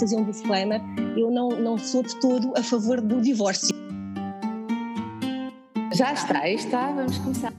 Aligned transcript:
fazer 0.00 0.16
um 0.16 0.24
disclaimer, 0.24 0.80
eu 1.14 1.30
não, 1.30 1.50
não 1.50 1.78
sou 1.78 2.02
de 2.02 2.16
todo 2.16 2.52
a 2.56 2.62
favor 2.62 3.00
do 3.02 3.20
divórcio. 3.20 3.76
Já 5.92 6.14
está, 6.14 6.38
aí 6.38 6.54
está, 6.54 6.90
vamos 6.90 7.18
começar. 7.18 7.52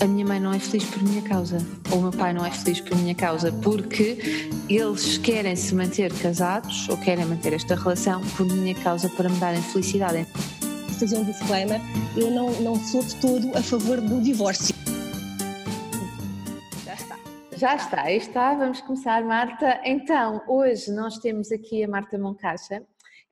A 0.00 0.06
minha 0.06 0.24
mãe 0.24 0.40
não 0.40 0.54
é 0.54 0.58
feliz 0.58 0.84
por 0.84 1.02
minha 1.02 1.20
causa, 1.20 1.58
ou 1.90 1.98
o 1.98 2.02
meu 2.02 2.10
pai 2.10 2.32
não 2.32 2.46
é 2.46 2.50
feliz 2.50 2.80
por 2.80 2.96
minha 2.96 3.14
causa, 3.14 3.52
porque 3.52 4.48
eles 4.66 5.18
querem 5.18 5.54
se 5.54 5.74
manter 5.74 6.10
casados 6.14 6.88
ou 6.88 6.96
querem 6.96 7.26
manter 7.26 7.52
esta 7.52 7.74
relação 7.74 8.22
por 8.34 8.46
minha 8.46 8.74
causa 8.76 9.10
para 9.10 9.28
me 9.28 9.36
darem 9.36 9.60
felicidade. 9.60 10.26
Fazer 10.98 11.18
um 11.18 11.24
disclaimer, 11.24 11.80
eu 12.16 12.30
não, 12.30 12.50
não 12.62 12.76
sou 12.76 13.02
de 13.02 13.14
todo 13.16 13.50
a 13.54 13.62
favor 13.62 14.00
do 14.00 14.22
divórcio. 14.22 14.79
Já 17.60 17.76
está. 17.76 18.04
Aí 18.04 18.16
está, 18.16 18.54
vamos 18.54 18.80
começar, 18.80 19.22
Marta. 19.22 19.82
Então, 19.84 20.42
hoje 20.48 20.90
nós 20.90 21.18
temos 21.18 21.52
aqui 21.52 21.84
a 21.84 21.88
Marta 21.88 22.16
Moncacha. 22.16 22.82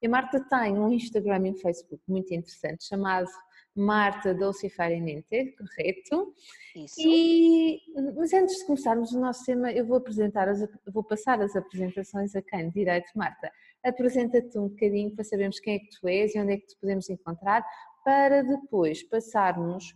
E 0.03 0.07
a 0.07 0.11
Marta 0.11 0.39
tem 0.39 0.79
um 0.79 0.93
Instagram 0.93 1.47
e 1.47 1.51
um 1.53 1.55
Facebook 1.55 2.03
muito 2.07 2.35
interessante 2.35 2.85
chamado 2.85 3.27
Marta 3.75 4.35
Dolce 4.35 4.69
Farinente, 4.69 5.57
correto? 5.57 6.35
Isso. 6.77 6.97
E, 6.99 7.81
mas 8.15 8.35
antes 8.35 8.59
de 8.59 8.67
começarmos 8.67 9.15
o 9.15 9.19
nosso 9.19 9.47
tema, 9.47 9.73
eu 9.73 9.87
vou 9.87 9.97
apresentar, 9.97 10.47
as, 10.47 10.61
vou 10.93 11.03
passar 11.03 11.41
as 11.41 11.57
apresentações 11.57 12.37
a 12.37 12.43
quem? 12.43 12.69
Direito, 12.69 13.09
Marta. 13.17 13.51
Apresenta-te 13.83 14.59
um 14.59 14.69
bocadinho 14.69 15.11
para 15.15 15.25
sabermos 15.25 15.59
quem 15.59 15.77
é 15.77 15.79
que 15.79 15.89
tu 15.99 16.07
és 16.07 16.35
e 16.35 16.39
onde 16.39 16.53
é 16.53 16.57
que 16.59 16.67
te 16.67 16.77
podemos 16.79 17.09
encontrar, 17.09 17.65
para 18.05 18.43
depois 18.43 19.03
passarmos 19.05 19.95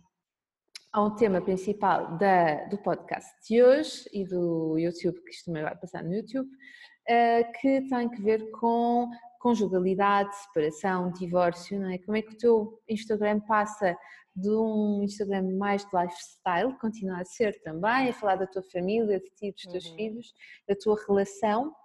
ao 0.93 1.15
tema 1.15 1.41
principal 1.41 2.17
da, 2.19 2.65
do 2.65 2.77
podcast 2.77 3.27
de 3.47 3.63
hoje 3.63 4.07
e 4.13 4.23
do 4.23 4.77
YouTube, 4.77 5.19
que 5.23 5.31
isto 5.31 5.45
também 5.45 5.63
vai 5.63 5.75
passar 5.75 6.03
no 6.03 6.13
YouTube, 6.13 6.47
uh, 6.47 7.51
que 7.59 7.81
tem 7.89 8.09
que 8.09 8.21
ver 8.21 8.51
com 8.51 9.09
conjugalidade, 9.39 10.33
separação, 10.37 11.11
divórcio, 11.11 11.79
não 11.79 11.89
é? 11.89 11.97
Como 11.97 12.15
é 12.15 12.21
que 12.21 12.33
o 12.33 12.37
teu 12.37 12.81
Instagram 12.87 13.39
passa 13.41 13.97
de 14.35 14.49
um 14.49 15.01
Instagram 15.03 15.57
mais 15.57 15.83
de 15.83 15.91
lifestyle, 15.97 16.77
continua 16.79 17.21
a 17.21 17.25
ser 17.25 17.59
também, 17.63 18.09
a 18.09 18.13
falar 18.13 18.35
da 18.35 18.47
tua 18.47 18.63
família, 18.63 19.19
de 19.19 19.29
ti, 19.31 19.51
dos 19.51 19.63
teus 19.63 19.85
uhum. 19.87 19.95
filhos, 19.95 20.33
da 20.67 20.75
tua 20.75 20.95
relação, 21.07 21.75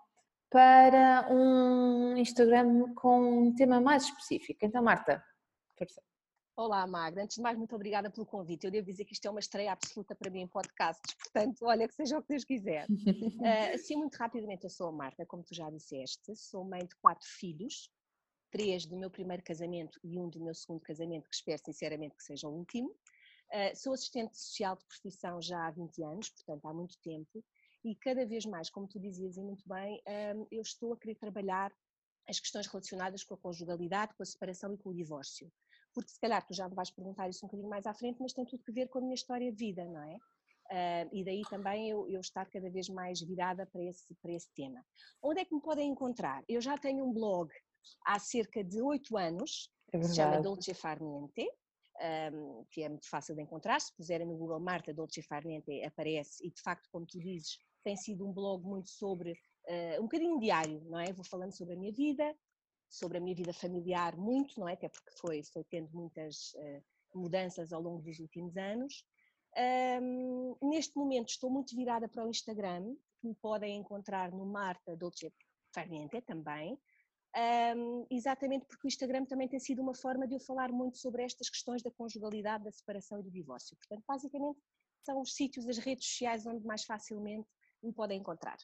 para 0.50 1.28
um 1.30 2.16
Instagram 2.16 2.94
com 2.94 3.46
um 3.48 3.54
tema 3.54 3.80
mais 3.80 4.04
específico. 4.04 4.60
Então, 4.62 4.82
Marta, 4.82 5.22
força. 5.76 6.02
Olá, 6.58 6.84
Magda. 6.88 7.22
Antes 7.22 7.36
de 7.36 7.40
mais, 7.40 7.56
muito 7.56 7.76
obrigada 7.76 8.10
pelo 8.10 8.26
convite. 8.26 8.64
Eu 8.64 8.72
devo 8.72 8.84
dizer 8.84 9.04
que 9.04 9.12
isto 9.12 9.24
é 9.28 9.30
uma 9.30 9.38
estreia 9.38 9.70
absoluta 9.70 10.12
para 10.12 10.28
mim 10.28 10.40
em 10.40 10.48
podcasts, 10.48 11.14
portanto, 11.14 11.64
olha, 11.64 11.86
que 11.86 11.94
seja 11.94 12.18
o 12.18 12.20
que 12.20 12.30
Deus 12.30 12.42
quiser. 12.42 12.84
Uh, 12.88 12.90
assim, 13.74 13.94
muito 13.94 14.16
rapidamente, 14.16 14.64
eu 14.64 14.70
sou 14.70 14.88
a 14.88 14.92
Marta, 14.92 15.24
como 15.24 15.44
tu 15.44 15.54
já 15.54 15.70
disseste, 15.70 16.34
sou 16.34 16.64
mãe 16.64 16.80
de 16.80 16.96
quatro 16.96 17.28
filhos, 17.28 17.88
três 18.50 18.86
do 18.86 18.96
meu 18.96 19.08
primeiro 19.08 19.40
casamento 19.44 20.00
e 20.02 20.18
um 20.18 20.28
do 20.28 20.40
meu 20.40 20.52
segundo 20.52 20.80
casamento, 20.80 21.28
que 21.28 21.36
espero 21.36 21.62
sinceramente 21.64 22.16
que 22.16 22.24
seja 22.24 22.48
o 22.48 22.52
último. 22.52 22.88
Uh, 22.88 23.76
sou 23.76 23.92
assistente 23.92 24.36
social 24.36 24.74
de 24.74 24.84
profissão 24.84 25.40
já 25.40 25.64
há 25.64 25.70
20 25.70 26.02
anos, 26.02 26.28
portanto, 26.30 26.66
há 26.66 26.74
muito 26.74 26.98
tempo, 27.04 27.44
e 27.84 27.94
cada 27.94 28.26
vez 28.26 28.44
mais, 28.44 28.68
como 28.68 28.88
tu 28.88 28.98
dizias 28.98 29.36
e 29.36 29.42
muito 29.42 29.62
bem, 29.64 30.02
uh, 30.08 30.48
eu 30.50 30.62
estou 30.62 30.92
a 30.92 30.98
querer 30.98 31.14
trabalhar 31.14 31.72
as 32.28 32.40
questões 32.40 32.66
relacionadas 32.66 33.22
com 33.22 33.34
a 33.34 33.38
conjugalidade, 33.38 34.12
com 34.16 34.24
a 34.24 34.26
separação 34.26 34.74
e 34.74 34.76
com 34.76 34.90
o 34.90 34.94
divórcio 34.94 35.48
porque 35.98 36.12
se 36.12 36.20
calhar 36.20 36.46
tu 36.46 36.54
já 36.54 36.68
me 36.68 36.76
vais 36.76 36.92
perguntar 36.92 37.28
isso 37.28 37.44
um 37.44 37.48
bocadinho 37.48 37.68
mais 37.68 37.84
à 37.86 37.92
frente, 37.92 38.18
mas 38.20 38.32
tem 38.32 38.44
tudo 38.44 38.62
que 38.62 38.70
ver 38.70 38.88
com 38.88 38.98
a 38.98 39.02
minha 39.02 39.14
história 39.14 39.50
de 39.50 39.58
vida, 39.58 39.84
não 39.84 40.00
é? 40.00 40.16
Uh, 40.70 41.08
e 41.12 41.24
daí 41.24 41.42
também 41.50 41.90
eu, 41.90 42.08
eu, 42.08 42.20
estar 42.20 42.46
cada 42.46 42.70
vez 42.70 42.88
mais 42.88 43.20
virada 43.20 43.66
para 43.66 43.82
esse, 43.82 44.14
para 44.22 44.32
esse 44.32 44.48
tema. 44.54 44.84
Onde 45.20 45.40
é 45.40 45.44
que 45.44 45.52
me 45.52 45.60
podem 45.60 45.90
encontrar? 45.90 46.44
Eu 46.48 46.60
já 46.60 46.78
tenho 46.78 47.04
um 47.04 47.12
blog 47.12 47.50
há 48.06 48.18
cerca 48.20 48.62
de 48.62 48.80
oito 48.80 49.16
anos, 49.16 49.72
é 49.92 49.98
que 49.98 50.04
se 50.04 50.14
chama 50.14 50.40
Dolce 50.40 50.72
Farniente, 50.72 51.50
um, 52.32 52.64
que 52.70 52.82
é 52.82 52.88
muito 52.88 53.08
fácil 53.08 53.34
de 53.34 53.42
encontrar. 53.42 53.80
Se 53.80 53.92
puserem 53.96 54.26
no 54.26 54.36
Google 54.36 54.60
Marta 54.60 54.94
Dolce 54.94 55.22
Farniente, 55.22 55.82
aparece, 55.82 56.46
e 56.46 56.50
de 56.50 56.60
facto, 56.60 56.86
como 56.92 57.06
tu 57.06 57.18
dizes, 57.18 57.58
tem 57.82 57.96
sido 57.96 58.28
um 58.28 58.32
blog 58.32 58.62
muito 58.62 58.90
sobre, 58.90 59.32
uh, 59.32 60.00
um 60.00 60.02
bocadinho 60.02 60.38
diário, 60.38 60.80
não 60.84 61.00
é? 61.00 61.12
Vou 61.12 61.24
falando 61.24 61.56
sobre 61.56 61.74
a 61.74 61.78
minha 61.78 61.92
vida, 61.92 62.32
sobre 62.88 63.18
a 63.18 63.20
minha 63.20 63.34
vida 63.34 63.52
familiar 63.52 64.16
muito, 64.16 64.58
não 64.58 64.68
é? 64.68 64.72
Até 64.72 64.88
porque 64.88 65.10
foi, 65.18 65.42
foi 65.42 65.64
tendo 65.64 65.90
muitas 65.92 66.52
uh, 66.54 66.82
mudanças 67.14 67.72
ao 67.72 67.82
longo 67.82 68.02
dos 68.02 68.18
últimos 68.18 68.56
anos. 68.56 69.04
Um, 70.02 70.56
neste 70.62 70.96
momento 70.96 71.30
estou 71.30 71.50
muito 71.50 71.74
virada 71.74 72.08
para 72.08 72.24
o 72.24 72.28
Instagram, 72.28 72.94
que 73.20 73.28
me 73.28 73.34
podem 73.34 73.76
encontrar 73.76 74.30
no 74.30 74.46
Marta 74.46 74.96
Dolce 74.96 75.32
Farniente 75.74 76.20
também, 76.22 76.78
um, 77.76 78.06
exatamente 78.10 78.66
porque 78.66 78.86
o 78.86 78.88
Instagram 78.88 79.24
também 79.24 79.48
tem 79.48 79.60
sido 79.60 79.82
uma 79.82 79.94
forma 79.94 80.26
de 80.26 80.34
eu 80.34 80.40
falar 80.40 80.72
muito 80.72 80.98
sobre 80.98 81.22
estas 81.22 81.50
questões 81.50 81.82
da 81.82 81.90
conjugalidade, 81.90 82.64
da 82.64 82.72
separação 82.72 83.20
e 83.20 83.22
do 83.22 83.30
divórcio. 83.30 83.76
Portanto, 83.76 84.04
basicamente 84.06 84.58
são 85.04 85.20
os 85.20 85.34
sítios, 85.34 85.68
as 85.68 85.78
redes 85.78 86.06
sociais 86.06 86.46
onde 86.46 86.64
mais 86.66 86.84
facilmente 86.84 87.48
me 87.82 87.92
podem 87.92 88.18
encontrar. 88.18 88.56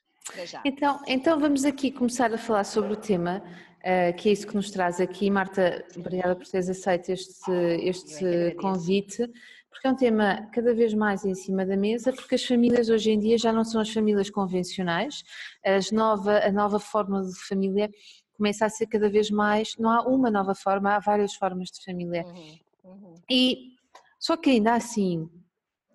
Então, 0.64 1.00
então 1.06 1.38
vamos 1.38 1.64
aqui 1.64 1.90
começar 1.90 2.32
a 2.32 2.38
falar 2.38 2.64
sobre 2.64 2.92
o 2.92 2.96
tema, 2.96 3.42
uh, 3.80 4.16
que 4.16 4.28
é 4.28 4.32
isso 4.32 4.46
que 4.46 4.54
nos 4.54 4.70
traz 4.70 5.00
aqui. 5.00 5.30
Marta, 5.30 5.84
obrigada 5.96 6.34
por 6.34 6.46
teres 6.46 6.68
aceito 6.68 7.10
este, 7.10 7.52
este 7.82 8.54
convite, 8.60 9.30
porque 9.70 9.86
é 9.86 9.90
um 9.90 9.96
tema 9.96 10.48
cada 10.52 10.74
vez 10.74 10.94
mais 10.94 11.24
em 11.24 11.34
cima 11.34 11.64
da 11.66 11.76
mesa, 11.76 12.12
porque 12.12 12.34
as 12.34 12.44
famílias 12.44 12.88
hoje 12.88 13.10
em 13.10 13.18
dia 13.18 13.36
já 13.36 13.52
não 13.52 13.64
são 13.64 13.80
as 13.80 13.92
famílias 13.92 14.30
convencionais, 14.30 15.22
as 15.64 15.90
nova, 15.90 16.38
a 16.38 16.50
nova 16.50 16.80
forma 16.80 17.22
de 17.22 17.38
família 17.46 17.90
começa 18.36 18.66
a 18.66 18.68
ser 18.68 18.86
cada 18.86 19.08
vez 19.08 19.30
mais, 19.30 19.76
não 19.78 19.90
há 19.90 20.02
uma 20.02 20.30
nova 20.30 20.54
forma, 20.54 20.96
há 20.96 20.98
várias 20.98 21.34
formas 21.34 21.68
de 21.68 21.84
família. 21.84 22.24
Uhum, 22.24 22.58
uhum. 22.84 23.14
E 23.30 23.74
só 24.18 24.36
que 24.36 24.50
ainda 24.50 24.74
assim, 24.74 25.28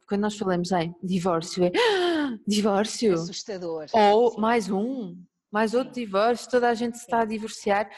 quando 0.08 0.22
nós 0.22 0.38
falamos 0.38 0.72
em 0.72 0.96
divórcio, 1.04 1.66
é 1.66 1.72
divórcio. 2.48 3.14
Assustador. 3.14 3.88
Ou 3.94 4.32
Sim. 4.32 4.42
mais 4.42 4.70
um, 4.70 5.18
mais 5.52 5.74
outro 5.74 5.94
Sim. 5.94 6.06
divórcio, 6.06 6.50
toda 6.50 6.70
a 6.70 6.74
gente 6.74 6.98
se 6.98 7.04
está 7.04 7.22
a 7.22 7.26
divorciar. 7.26 7.90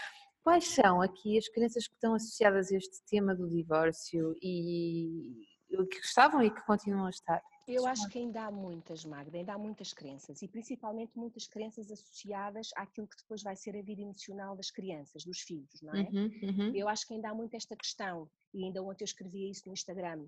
Quais 0.44 0.68
são 0.70 1.02
aqui 1.02 1.38
as 1.38 1.48
crenças 1.48 1.88
que 1.88 1.94
estão 1.94 2.16
associadas 2.16 2.72
a 2.72 2.78
este 2.78 3.04
tema 3.10 3.36
do 3.36 3.48
divórcio 3.48 4.36
e 4.42 5.48
que 5.90 6.00
estavam 6.00 6.44
e 6.44 6.50
que 6.50 6.62
continuam 6.66 7.06
a 7.06 7.10
estar? 7.10 7.42
Eu 7.68 7.86
acho 7.86 8.10
que 8.10 8.18
ainda 8.18 8.44
há 8.44 8.52
muitas, 8.52 9.06
Magda, 9.06 9.38
ainda 9.38 9.54
há 9.54 9.58
muitas 9.58 9.94
crenças 9.94 10.42
e 10.42 10.48
principalmente 10.48 11.12
muitas 11.16 11.48
crenças 11.48 11.90
associadas 11.92 12.70
àquilo 12.76 13.08
que 13.08 13.18
depois 13.18 13.44
vai 13.44 13.56
ser 13.56 13.78
a 13.78 13.82
vida 13.82 14.02
emocional 14.02 14.56
das 14.56 14.72
crianças, 14.72 15.24
dos 15.24 15.40
filhos, 15.40 15.82
não 15.82 15.94
é? 15.94 16.02
Uhum, 16.02 16.32
uhum. 16.44 16.76
Eu 16.76 16.90
acho 16.90 17.08
que 17.08 17.14
ainda 17.14 17.30
há 17.30 17.34
muito 17.34 17.56
esta 17.56 17.76
questão, 17.76 18.30
e 18.54 18.66
ainda 18.66 18.82
ontem 18.82 19.04
eu 19.04 19.06
escrevia 19.06 19.50
isso 19.50 19.64
no 19.68 19.74
Instagram, 19.74 20.26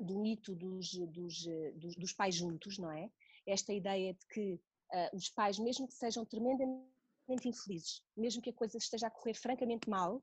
do 0.00 0.18
mito 0.18 0.54
dos, 0.54 0.92
dos, 0.92 1.46
dos, 1.74 1.96
dos, 1.96 2.12
pais 2.12 2.34
juntos, 2.34 2.78
não 2.78 2.90
é? 2.90 3.10
Esta 3.46 3.72
ideia 3.72 4.12
de 4.12 4.26
que 4.26 4.54
uh, 4.54 5.16
os 5.16 5.28
pais, 5.30 5.58
mesmo 5.58 5.86
que 5.86 5.94
sejam 5.94 6.24
tremendamente 6.24 7.48
infelizes, 7.48 8.02
mesmo 8.16 8.42
que 8.42 8.50
a 8.50 8.54
coisa 8.54 8.76
esteja 8.78 9.06
a 9.06 9.10
correr 9.10 9.34
francamente 9.34 9.88
mal, 9.88 10.22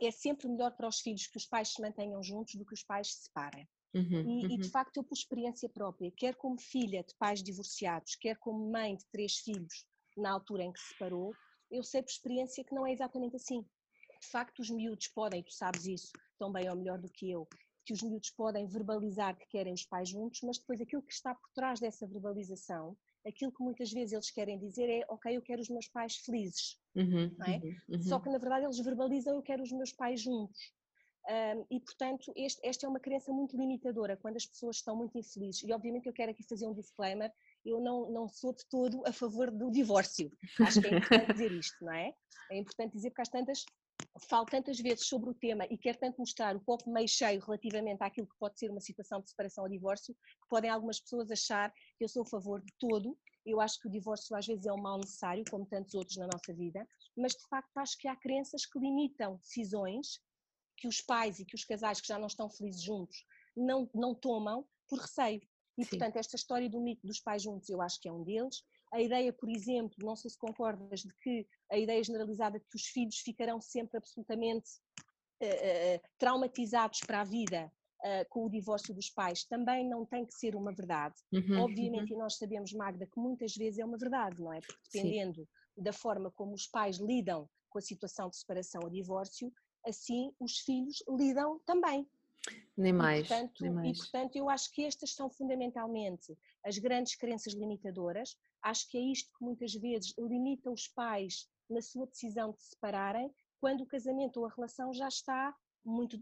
é 0.00 0.10
sempre 0.10 0.48
melhor 0.48 0.76
para 0.76 0.88
os 0.88 1.00
filhos 1.00 1.26
que 1.26 1.36
os 1.36 1.46
pais 1.46 1.72
se 1.72 1.82
mantenham 1.82 2.22
juntos 2.22 2.54
do 2.54 2.64
que 2.64 2.74
os 2.74 2.82
pais 2.82 3.12
se 3.12 3.24
separem. 3.24 3.68
Uhum, 3.92 4.20
e, 4.20 4.46
uhum. 4.46 4.50
e, 4.52 4.56
de 4.56 4.64
uhum. 4.64 4.70
facto, 4.70 4.96
eu, 4.98 5.04
por 5.04 5.14
experiência 5.14 5.68
própria, 5.68 6.12
quer 6.12 6.36
como 6.36 6.58
filha 6.58 7.02
de 7.02 7.14
pais 7.16 7.42
divorciados, 7.42 8.14
quer 8.14 8.36
como 8.38 8.70
mãe 8.70 8.96
de 8.96 9.04
três 9.06 9.36
filhos 9.38 9.84
na 10.16 10.30
altura 10.30 10.64
em 10.64 10.72
que 10.72 10.80
se 10.80 10.88
separou, 10.88 11.34
eu 11.70 11.82
sei 11.82 12.02
por 12.02 12.10
experiência 12.10 12.64
que 12.64 12.74
não 12.74 12.86
é 12.86 12.92
exatamente 12.92 13.36
assim. 13.36 13.62
De 14.20 14.26
facto, 14.28 14.60
os 14.60 14.70
miúdos 14.70 15.08
podem, 15.08 15.42
tu 15.42 15.52
sabes 15.52 15.86
isso 15.86 16.12
tão 16.38 16.52
bem 16.52 16.68
ou 16.68 16.76
melhor 16.76 16.98
do 16.98 17.08
que 17.08 17.30
eu, 17.30 17.48
que 17.84 17.92
os 17.92 18.02
miúdos 18.02 18.30
podem 18.30 18.66
verbalizar 18.66 19.36
que 19.36 19.46
querem 19.46 19.72
os 19.72 19.84
pais 19.84 20.08
juntos, 20.08 20.40
mas 20.42 20.58
depois 20.58 20.80
aquilo 20.80 21.02
que 21.02 21.12
está 21.12 21.34
por 21.34 21.50
trás 21.54 21.80
dessa 21.80 22.06
verbalização, 22.06 22.96
aquilo 23.26 23.52
que 23.52 23.62
muitas 23.62 23.92
vezes 23.92 24.12
eles 24.12 24.30
querem 24.30 24.58
dizer 24.58 24.88
é, 24.88 25.04
ok, 25.08 25.36
eu 25.36 25.42
quero 25.42 25.60
os 25.60 25.68
meus 25.68 25.88
pais 25.88 26.16
felizes, 26.16 26.78
uhum, 26.94 27.34
é? 27.46 27.56
uhum, 27.56 27.76
uhum. 27.90 28.02
Só 28.02 28.20
que 28.20 28.28
na 28.30 28.38
verdade 28.38 28.64
eles 28.64 28.78
verbalizam, 28.78 29.34
eu 29.34 29.42
quero 29.42 29.62
os 29.62 29.72
meus 29.72 29.92
pais 29.92 30.20
juntos. 30.20 30.72
Um, 31.28 31.66
e 31.70 31.78
portanto, 31.80 32.32
este, 32.34 32.66
esta 32.66 32.86
é 32.86 32.88
uma 32.88 32.98
crença 32.98 33.30
muito 33.30 33.56
limitadora 33.56 34.16
quando 34.16 34.36
as 34.36 34.46
pessoas 34.46 34.76
estão 34.76 34.96
muito 34.96 35.16
infelizes. 35.18 35.62
E 35.62 35.72
obviamente 35.72 36.06
eu 36.06 36.12
quero 36.12 36.30
aqui 36.32 36.42
fazer 36.42 36.66
um 36.66 36.72
disclaimer: 36.72 37.30
eu 37.64 37.78
não, 37.78 38.10
não 38.10 38.28
sou 38.28 38.54
de 38.54 38.66
todo 38.68 39.02
a 39.06 39.12
favor 39.12 39.50
do 39.50 39.70
divórcio. 39.70 40.30
Acho 40.60 40.80
que 40.80 40.88
é 40.88 40.96
importante 40.96 41.32
dizer 41.32 41.52
isto, 41.52 41.84
não 41.84 41.92
é? 41.92 42.14
É 42.50 42.58
importante 42.58 42.92
dizer 42.94 43.10
porque 43.10 43.22
às 43.22 43.28
tantas 43.28 43.64
falo 44.18 44.44
tantas 44.46 44.78
vezes 44.80 45.06
sobre 45.06 45.30
o 45.30 45.34
tema 45.34 45.66
e 45.70 45.78
quero 45.78 45.98
tanto 45.98 46.18
mostrar 46.18 46.56
o 46.56 46.60
copo 46.60 46.90
meio 46.90 47.08
cheio 47.08 47.40
relativamente 47.40 48.02
àquilo 48.02 48.26
que 48.26 48.38
pode 48.38 48.58
ser 48.58 48.70
uma 48.70 48.80
situação 48.80 49.20
de 49.20 49.30
separação 49.30 49.64
ou 49.64 49.70
divórcio, 49.70 50.14
que 50.14 50.48
podem 50.48 50.70
algumas 50.70 51.00
pessoas 51.00 51.30
achar 51.30 51.72
que 51.96 52.04
eu 52.04 52.08
sou 52.08 52.22
a 52.22 52.26
favor 52.26 52.60
de 52.60 52.72
todo. 52.78 53.16
Eu 53.46 53.60
acho 53.60 53.78
que 53.80 53.88
o 53.88 53.90
divórcio 53.90 54.36
às 54.36 54.46
vezes 54.46 54.66
é 54.66 54.72
um 54.72 54.80
mal 54.80 54.98
necessário, 54.98 55.44
como 55.50 55.64
tantos 55.66 55.94
outros 55.94 56.16
na 56.16 56.26
nossa 56.26 56.52
vida, 56.52 56.86
mas 57.16 57.32
de 57.32 57.46
facto 57.48 57.76
acho 57.78 57.96
que 57.98 58.08
há 58.08 58.16
crenças 58.16 58.66
que 58.66 58.78
limitam 58.78 59.36
decisões 59.36 60.20
que 60.76 60.88
os 60.88 61.00
pais 61.00 61.38
e 61.38 61.44
que 61.44 61.54
os 61.54 61.64
casais 61.64 62.00
que 62.00 62.08
já 62.08 62.18
não 62.18 62.26
estão 62.26 62.48
felizes 62.48 62.82
juntos 62.82 63.24
não, 63.56 63.88
não 63.94 64.14
tomam 64.14 64.66
por 64.88 64.98
receio. 64.98 65.40
E, 65.78 65.84
Sim. 65.84 65.90
portanto, 65.90 66.16
esta 66.16 66.36
história 66.36 66.68
do 66.68 66.80
mito 66.80 67.06
dos 67.06 67.20
pais 67.20 67.42
juntos 67.42 67.68
eu 67.68 67.80
acho 67.80 68.00
que 68.00 68.08
é 68.08 68.12
um 68.12 68.24
deles. 68.24 68.62
A 68.92 69.00
ideia, 69.00 69.32
por 69.32 69.48
exemplo, 69.48 69.96
não 70.00 70.16
sei 70.16 70.30
se 70.30 70.38
concordas, 70.38 71.00
de 71.00 71.14
que 71.22 71.46
a 71.70 71.78
ideia 71.78 72.02
generalizada 72.02 72.58
de 72.58 72.64
que 72.66 72.76
os 72.76 72.86
filhos 72.86 73.18
ficarão 73.18 73.60
sempre 73.60 73.98
absolutamente 73.98 74.68
uh, 75.42 76.08
traumatizados 76.18 77.00
para 77.06 77.20
a 77.20 77.24
vida 77.24 77.72
uh, 78.00 78.28
com 78.28 78.46
o 78.46 78.50
divórcio 78.50 78.94
dos 78.94 79.10
pais 79.10 79.44
também 79.44 79.88
não 79.88 80.04
tem 80.04 80.26
que 80.26 80.34
ser 80.34 80.54
uma 80.56 80.72
verdade. 80.72 81.14
Uhum, 81.32 81.60
Obviamente, 81.60 82.12
uhum. 82.12 82.18
e 82.18 82.22
nós 82.22 82.36
sabemos, 82.36 82.72
Magda, 82.72 83.06
que 83.06 83.18
muitas 83.20 83.54
vezes 83.54 83.78
é 83.78 83.84
uma 83.84 83.98
verdade, 83.98 84.42
não 84.42 84.52
é? 84.52 84.60
Porque 84.60 84.80
dependendo 84.92 85.42
Sim. 85.42 85.82
da 85.82 85.92
forma 85.92 86.30
como 86.32 86.52
os 86.52 86.66
pais 86.66 86.98
lidam 86.98 87.48
com 87.68 87.78
a 87.78 87.82
situação 87.82 88.28
de 88.28 88.36
separação 88.36 88.82
ou 88.82 88.90
divórcio, 88.90 89.52
assim 89.86 90.32
os 90.40 90.58
filhos 90.58 91.02
lidam 91.08 91.60
também. 91.64 92.06
Nem 92.76 92.92
mais, 92.92 93.26
e, 93.26 93.28
portanto, 93.28 93.62
nem 93.62 93.72
mais. 93.72 93.98
E, 93.98 94.00
portanto, 94.00 94.36
eu 94.36 94.48
acho 94.48 94.72
que 94.72 94.84
estas 94.84 95.14
são 95.14 95.28
fundamentalmente 95.28 96.36
as 96.64 96.78
grandes 96.78 97.14
crenças 97.14 97.52
limitadoras. 97.52 98.36
Acho 98.62 98.88
que 98.88 98.96
é 98.96 99.00
isto 99.00 99.30
que 99.36 99.44
muitas 99.44 99.74
vezes 99.74 100.14
limita 100.18 100.70
os 100.70 100.88
pais 100.88 101.48
na 101.68 101.82
sua 101.82 102.06
decisão 102.06 102.52
de 102.52 102.62
se 102.62 102.70
separarem, 102.70 103.32
quando 103.60 103.82
o 103.82 103.86
casamento 103.86 104.38
ou 104.38 104.46
a 104.46 104.50
relação 104.50 104.92
já 104.92 105.08
está 105.08 105.54
muito 105.84 106.18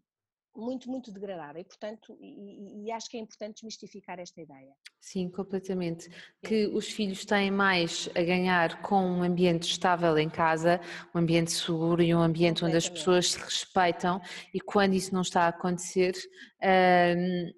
muito, 0.56 0.90
muito 0.90 1.12
degradada 1.12 1.58
e, 1.60 1.64
portanto, 1.64 2.16
e, 2.20 2.86
e, 2.86 2.92
acho 2.92 3.08
que 3.08 3.16
é 3.16 3.20
importante 3.20 3.54
desmistificar 3.54 4.18
esta 4.18 4.40
ideia. 4.40 4.72
Sim, 5.00 5.30
completamente. 5.30 6.08
Que 6.42 6.66
os 6.66 6.88
filhos 6.88 7.24
têm 7.24 7.50
mais 7.50 8.08
a 8.14 8.22
ganhar 8.22 8.82
com 8.82 9.00
um 9.00 9.22
ambiente 9.22 9.70
estável 9.70 10.18
em 10.18 10.28
casa, 10.28 10.80
um 11.14 11.18
ambiente 11.20 11.52
seguro 11.52 12.02
e 12.02 12.14
um 12.14 12.20
ambiente 12.20 12.64
onde 12.64 12.76
as 12.76 12.88
pessoas 12.88 13.32
se 13.32 13.38
respeitam. 13.38 14.20
E 14.52 14.60
quando 14.60 14.94
isso 14.94 15.14
não 15.14 15.22
está 15.22 15.42
a 15.42 15.48
acontecer, 15.48 16.14
hum, 16.62 17.52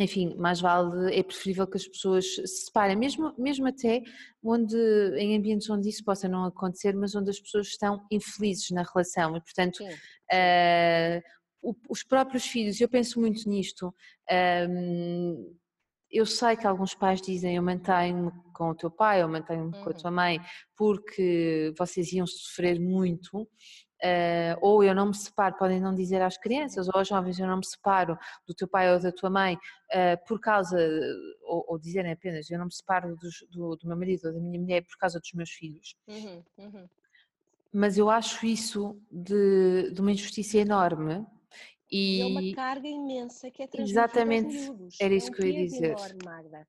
enfim, 0.00 0.36
mais 0.36 0.60
vale, 0.60 1.12
é 1.12 1.22
preferível 1.24 1.66
que 1.66 1.76
as 1.76 1.88
pessoas 1.88 2.24
se 2.36 2.46
separem, 2.46 2.94
mesmo, 2.94 3.34
mesmo 3.36 3.66
até 3.66 4.00
onde, 4.42 4.76
em 5.16 5.36
ambientes 5.36 5.68
onde 5.68 5.88
isso 5.88 6.04
possa 6.04 6.28
não 6.28 6.44
acontecer, 6.44 6.94
mas 6.94 7.16
onde 7.16 7.30
as 7.30 7.40
pessoas 7.40 7.66
estão 7.66 8.06
infelizes 8.10 8.70
na 8.70 8.84
relação. 8.84 9.36
E, 9.36 9.40
portanto, 9.40 9.78
sim, 9.78 9.88
Uh, 11.70 11.76
os 11.88 12.02
próprios 12.02 12.46
filhos, 12.46 12.80
eu 12.80 12.88
penso 12.88 13.20
muito 13.20 13.48
nisto. 13.48 13.94
Um, 14.68 15.56
eu 16.10 16.24
sei 16.24 16.56
que 16.56 16.66
alguns 16.66 16.94
pais 16.94 17.20
dizem 17.20 17.56
eu 17.56 17.62
mantenho-me 17.62 18.32
com 18.54 18.70
o 18.70 18.74
teu 18.74 18.90
pai 18.90 19.22
ou 19.22 19.28
mantenho-me 19.28 19.76
uhum. 19.76 19.84
com 19.84 19.90
a 19.90 19.92
tua 19.92 20.10
uhum. 20.10 20.16
mãe 20.16 20.40
porque 20.76 21.72
vocês 21.78 22.12
iam 22.12 22.26
sofrer 22.26 22.80
muito, 22.80 23.42
uh, 23.42 24.58
ou 24.60 24.82
eu 24.82 24.94
não 24.94 25.08
me 25.08 25.14
separo, 25.14 25.56
podem 25.56 25.80
não 25.80 25.94
dizer 25.94 26.22
às 26.22 26.38
crianças 26.38 26.88
ou 26.88 26.94
aos 26.96 27.08
jovens, 27.08 27.38
eu 27.38 27.46
não 27.46 27.58
me 27.58 27.66
separo 27.66 28.16
do 28.46 28.54
teu 28.54 28.66
pai 28.66 28.92
ou 28.92 29.00
da 29.00 29.12
tua 29.12 29.28
mãe 29.28 29.54
uh, 29.54 30.26
por 30.26 30.40
causa, 30.40 30.78
ou, 31.42 31.64
ou, 31.68 31.78
dizerem 31.78 32.12
apenas 32.12 32.50
eu 32.50 32.58
não 32.58 32.66
me 32.66 32.74
separo 32.74 33.14
dos, 33.16 33.44
do, 33.50 33.76
do, 33.76 33.86
meu 33.86 33.96
marido 33.96 34.26
ou 34.26 34.32
da 34.32 34.40
minha 34.40 34.60
mulher 34.60 34.82
por 34.84 34.96
causa 34.96 35.20
dos 35.20 35.32
meus 35.34 35.50
filhos. 35.50 35.94
Uhum. 36.06 36.42
Uhum. 36.58 36.88
Mas 37.72 37.98
eu 37.98 38.08
acho 38.08 38.46
isso 38.46 38.98
de, 39.12 39.90
de 39.92 40.00
uma 40.00 40.10
injustiça 40.10 40.56
enorme 40.56 41.26
e, 41.90 42.20
é 42.20 42.26
uma 42.26 42.54
carga 42.54 42.88
imensa 42.88 43.50
que 43.50 43.62
é 43.62 43.66
transmitida 43.66 44.00
Exatamente, 44.00 44.56
aos 44.56 44.66
miúdos. 44.66 44.96
era 45.00 45.14
isso 45.14 45.28
é 45.28 45.30
um 45.30 45.34
que 45.34 45.42
eu 45.42 45.46
ia 45.46 45.64
dizer. 45.64 45.90
Enorme, 45.90 46.18
Magda. 46.24 46.68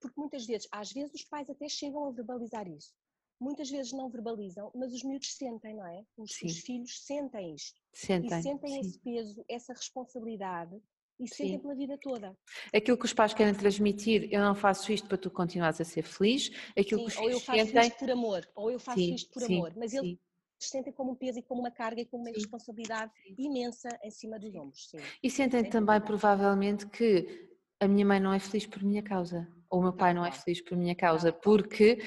Porque 0.00 0.20
muitas 0.20 0.46
vezes, 0.46 0.68
às 0.70 0.92
vezes 0.92 1.14
os 1.14 1.24
pais 1.24 1.48
até 1.50 1.68
chegam 1.68 2.06
a 2.06 2.10
verbalizar 2.10 2.68
isso. 2.68 2.92
Muitas 3.38 3.68
vezes 3.70 3.92
não 3.92 4.08
verbalizam, 4.08 4.70
mas 4.74 4.92
os 4.92 5.02
miúdos 5.02 5.34
sentem, 5.34 5.74
não 5.74 5.86
é? 5.86 6.02
Os, 6.16 6.30
os 6.42 6.58
filhos 6.58 7.04
sentem 7.04 7.54
isto. 7.54 7.78
Sentem, 7.92 8.38
e 8.38 8.42
sentem 8.42 8.72
sim. 8.72 8.80
esse 8.80 8.98
peso, 9.00 9.44
essa 9.48 9.72
responsabilidade 9.74 10.80
e 11.18 11.28
sentem 11.28 11.56
Sim. 11.56 11.58
pela 11.60 11.74
vida 11.74 11.98
toda. 12.00 12.36
Aquilo 12.74 12.96
que 12.96 13.04
os 13.04 13.14
pais 13.14 13.32
querem 13.32 13.54
transmitir, 13.54 14.28
eu 14.30 14.40
não 14.40 14.54
faço 14.54 14.92
isto 14.92 15.08
para 15.08 15.16
tu 15.16 15.30
continuares 15.30 15.80
a 15.80 15.84
ser 15.84 16.02
feliz, 16.02 16.50
aquilo 16.78 17.00
Sim, 17.00 17.06
que 17.06 17.12
os 17.12 17.16
ou 17.16 17.30
eu 17.30 17.40
faço 17.40 17.64
sentem... 17.64 17.88
isto 17.88 17.98
por 17.98 18.10
amor, 18.10 18.48
ou 18.54 18.70
eu 18.70 18.78
faço 18.78 18.98
Sim, 18.98 19.14
isto 19.14 19.32
por 19.32 19.44
amor, 19.44 19.72
mas 19.76 19.94
ele 19.94 20.18
sentem 20.58 20.92
como 20.92 21.12
um 21.12 21.14
peso 21.14 21.38
e 21.38 21.42
como 21.42 21.60
uma 21.60 21.70
carga 21.70 22.00
e 22.00 22.06
como 22.06 22.24
uma 22.24 22.30
sim. 22.30 22.40
responsabilidade 22.40 23.12
imensa 23.36 23.88
em 24.02 24.10
cima 24.10 24.38
dos 24.38 24.54
ombros. 24.54 24.88
Sim. 24.88 24.98
E 25.22 25.30
sentem 25.30 25.64
também, 25.68 26.00
provavelmente, 26.00 26.86
que 26.86 27.48
a 27.80 27.86
minha 27.86 28.06
mãe 28.06 28.20
não 28.20 28.32
é 28.32 28.38
feliz 28.38 28.66
por 28.66 28.82
minha 28.82 29.02
causa, 29.02 29.46
ou 29.68 29.80
o 29.80 29.82
meu 29.82 29.92
pai 29.92 30.14
não 30.14 30.24
é 30.24 30.32
feliz 30.32 30.60
por 30.62 30.76
minha 30.76 30.94
causa, 30.94 31.32
porque 31.32 31.98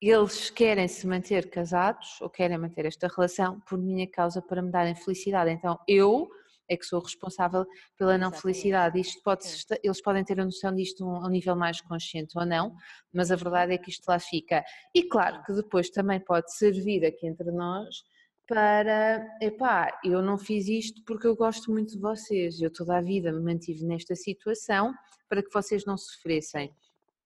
eles 0.00 0.48
querem 0.48 0.86
se 0.86 1.06
manter 1.06 1.50
casados 1.50 2.20
ou 2.20 2.30
querem 2.30 2.56
manter 2.56 2.86
esta 2.86 3.08
relação 3.08 3.60
por 3.60 3.76
minha 3.78 4.06
causa 4.06 4.40
para 4.40 4.62
me 4.62 4.70
darem 4.70 4.94
felicidade. 4.94 5.50
Então 5.50 5.78
eu 5.88 6.30
é 6.68 6.76
que 6.76 6.84
sou 6.84 7.00
responsável 7.00 7.64
pela 7.96 8.18
não 8.18 8.28
Exatamente. 8.28 8.42
felicidade. 8.42 9.00
Isto 9.00 9.22
pode, 9.22 9.44
eles 9.82 10.02
podem 10.02 10.24
ter 10.24 10.40
a 10.40 10.44
noção 10.44 10.74
disto 10.74 11.04
a 11.04 11.26
um 11.26 11.30
nível 11.30 11.56
mais 11.56 11.80
consciente 11.80 12.38
ou 12.38 12.44
não, 12.44 12.74
mas 13.12 13.30
a 13.30 13.36
verdade 13.36 13.72
é 13.72 13.78
que 13.78 13.90
isto 13.90 14.06
lá 14.06 14.18
fica. 14.18 14.64
E 14.94 15.02
claro 15.02 15.42
que 15.44 15.52
depois 15.52 15.90
também 15.90 16.20
pode 16.20 16.52
servir 16.54 17.04
aqui 17.04 17.26
entre 17.26 17.50
nós 17.50 18.02
para, 18.46 19.26
epá, 19.42 19.98
eu 20.02 20.22
não 20.22 20.38
fiz 20.38 20.68
isto 20.68 21.02
porque 21.04 21.26
eu 21.26 21.36
gosto 21.36 21.70
muito 21.70 21.92
de 21.92 22.00
vocês, 22.00 22.60
eu 22.60 22.72
toda 22.72 22.96
a 22.96 23.02
vida 23.02 23.30
me 23.30 23.40
mantive 23.42 23.84
nesta 23.84 24.14
situação 24.14 24.94
para 25.28 25.42
que 25.42 25.52
vocês 25.52 25.84
não 25.84 25.98
sofressem. 25.98 26.72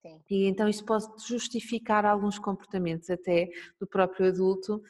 Sim. 0.03 0.21
E 0.29 0.47
então 0.49 0.69
isso 0.69 0.85
pode 0.85 1.07
justificar 1.27 2.05
alguns 2.05 2.37
comportamentos 2.39 3.09
até 3.09 3.49
do 3.79 3.87
próprio 3.87 4.29
adulto. 4.29 4.83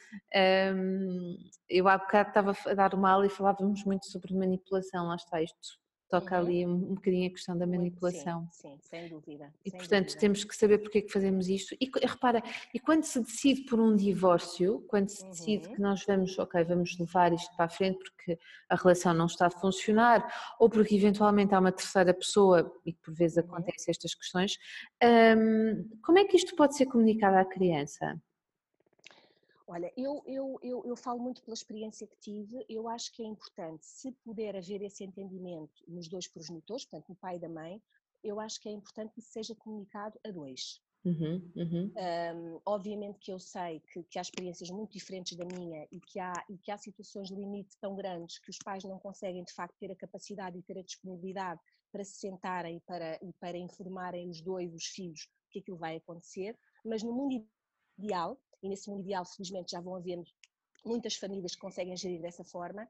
eu 1.69 1.87
há 1.87 1.97
bocado 1.97 2.29
estava 2.29 2.55
a 2.65 2.73
dar 2.73 2.95
uma 2.95 3.11
aula 3.11 3.27
e 3.27 3.29
falávamos 3.29 3.83
muito 3.85 4.07
sobre 4.07 4.33
manipulação, 4.33 5.07
lá 5.07 5.15
está 5.15 5.41
isto 5.41 5.82
toca 6.13 6.35
uhum. 6.35 6.45
ali 6.45 6.65
um, 6.67 6.93
bocadinho 6.93 7.27
a 7.27 7.31
questão 7.31 7.57
da 7.57 7.65
manipulação. 7.65 8.47
Sim, 8.51 8.69
sim 8.69 8.77
sem 8.81 9.09
dúvida. 9.09 9.51
E 9.65 9.71
sem 9.71 9.79
portanto 9.79 10.05
dúvida. 10.05 10.19
temos 10.19 10.43
que 10.43 10.55
saber 10.55 10.77
porque 10.77 10.99
é 10.99 11.01
que 11.01 11.11
fazemos 11.11 11.47
isto. 11.49 11.75
E 11.81 11.89
repara, 12.05 12.43
e 12.71 12.79
quando 12.79 13.03
se 13.03 13.19
decide 13.19 13.63
por 13.63 13.79
um 13.79 13.95
divórcio, 13.95 14.85
quando 14.87 15.09
se 15.09 15.27
decide 15.27 15.67
uhum. 15.67 15.73
que 15.73 15.81
nós 15.81 16.05
vamos, 16.05 16.37
ok, 16.37 16.63
vamos 16.65 16.97
levar 16.99 17.33
isto 17.33 17.55
para 17.55 17.65
a 17.65 17.69
frente 17.69 17.97
porque 17.97 18.37
a 18.69 18.75
relação 18.75 19.13
não 19.13 19.25
está 19.25 19.47
a 19.47 19.51
funcionar, 19.51 20.23
ou 20.59 20.69
porque 20.69 20.95
eventualmente 20.95 21.55
há 21.55 21.59
uma 21.59 21.71
terceira 21.71 22.13
pessoa, 22.13 22.71
e 22.85 22.93
por 22.93 23.13
vezes 23.13 23.37
uhum. 23.37 23.43
acontecem 23.45 23.89
estas 23.91 24.13
questões, 24.13 24.57
hum, 25.03 25.89
como 26.03 26.19
é 26.19 26.25
que 26.25 26.37
isto 26.37 26.55
pode 26.55 26.77
ser 26.77 26.85
comunicado 26.85 27.37
à 27.37 27.45
criança? 27.45 28.21
Olha, 29.65 29.91
eu, 29.95 30.21
eu, 30.25 30.59
eu, 30.61 30.83
eu, 30.85 30.95
falo 30.95 31.19
muito 31.19 31.41
pela 31.41 31.53
experiência 31.53 32.05
que 32.05 32.17
tive, 32.19 32.65
eu 32.67 32.89
acho 32.89 33.13
que 33.13 33.23
é 33.23 33.25
importante, 33.25 33.85
se 33.85 34.11
puder 34.23 34.57
haver 34.57 34.81
esse 34.81 35.05
entendimento 35.05 35.83
nos 35.87 36.09
dois 36.09 36.27
progenitores, 36.27 36.85
portanto, 36.85 37.09
no 37.09 37.15
pai 37.15 37.37
e 37.37 37.39
da 37.39 37.47
mãe, 37.47 37.81
eu 38.21 38.39
acho 38.39 38.59
que 38.59 38.67
é 38.67 38.71
importante 38.71 39.13
que 39.13 39.21
seja 39.21 39.55
comunicado 39.55 40.19
a 40.25 40.31
dois. 40.31 40.81
Uhum, 41.05 41.51
uhum. 41.55 41.93
Um, 41.95 42.61
obviamente 42.65 43.19
que 43.19 43.31
eu 43.31 43.37
sei 43.37 43.81
que, 43.81 44.03
que, 44.03 44.17
há 44.17 44.21
experiências 44.21 44.69
muito 44.69 44.93
diferentes 44.93 45.37
da 45.37 45.45
minha 45.45 45.85
e 45.91 45.99
que, 45.99 46.17
há, 46.19 46.33
e 46.49 46.57
que 46.57 46.71
há 46.71 46.77
situações 46.77 47.27
de 47.27 47.35
limite 47.35 47.77
tão 47.79 47.95
grandes 47.95 48.39
que 48.39 48.49
os 48.49 48.57
pais 48.57 48.83
não 48.85 48.97
conseguem 48.99 49.43
de 49.43 49.53
facto 49.53 49.75
ter 49.77 49.91
a 49.91 49.95
capacidade 49.95 50.57
e 50.57 50.63
ter 50.63 50.77
a 50.77 50.83
disponibilidade 50.83 51.59
para 51.91 52.03
se 52.03 52.13
sentarem 52.13 52.79
para, 52.87 53.19
e 53.21 53.33
para 53.33 53.57
informarem 53.57 54.29
os 54.29 54.41
dois, 54.41 54.73
os 54.73 54.85
filhos, 54.85 55.27
que 55.51 55.59
aquilo 55.59 55.77
vai 55.77 55.97
acontecer, 55.97 56.57
mas 56.83 57.03
no 57.03 57.13
mundo 57.13 57.45
ideal, 57.97 58.39
e 58.63 58.69
nesse 58.69 58.89
mundo 58.89 59.01
ideal, 59.01 59.25
felizmente, 59.25 59.71
já 59.71 59.81
vão 59.81 59.95
havendo 59.95 60.25
muitas 60.85 61.15
famílias 61.15 61.53
que 61.53 61.61
conseguem 61.61 61.95
gerir 61.95 62.21
dessa 62.21 62.43
forma, 62.43 62.87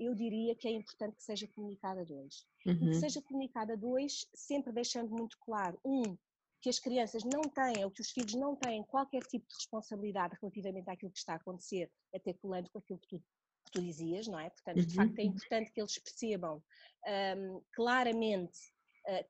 eu 0.00 0.14
diria 0.14 0.54
que 0.54 0.66
é 0.66 0.72
importante 0.72 1.16
que 1.16 1.22
seja 1.22 1.46
comunicado 1.48 2.00
a 2.00 2.04
dois. 2.04 2.46
Uhum. 2.66 2.72
E 2.72 2.78
que 2.78 2.84
uhum. 2.86 3.00
seja 3.00 3.22
comunicado 3.22 3.72
a 3.72 3.76
dois, 3.76 4.26
sempre 4.34 4.72
deixando 4.72 5.10
muito 5.10 5.36
claro, 5.40 5.78
um, 5.84 6.16
que 6.60 6.68
as 6.68 6.78
crianças 6.78 7.22
não 7.24 7.42
têm, 7.42 7.84
ou 7.84 7.90
que 7.90 8.00
os 8.00 8.10
filhos 8.10 8.34
não 8.34 8.56
têm 8.56 8.82
qualquer 8.84 9.22
tipo 9.22 9.46
de 9.46 9.54
responsabilidade 9.54 10.36
relativamente 10.40 10.90
àquilo 10.90 11.12
que 11.12 11.18
está 11.18 11.34
a 11.34 11.36
acontecer, 11.36 11.90
até 12.14 12.32
colando 12.32 12.68
com 12.70 12.78
aquilo 12.78 12.98
que 12.98 13.08
tu, 13.08 13.18
que 13.64 13.70
tu 13.72 13.80
dizias, 13.80 14.26
não 14.26 14.40
é? 14.40 14.50
Portanto, 14.50 14.84
de 14.84 14.94
facto, 14.94 15.18
é 15.18 15.22
uhum. 15.22 15.28
importante 15.28 15.70
que 15.70 15.80
eles 15.80 15.98
percebam 15.98 16.62
um, 17.36 17.62
claramente 17.72 18.58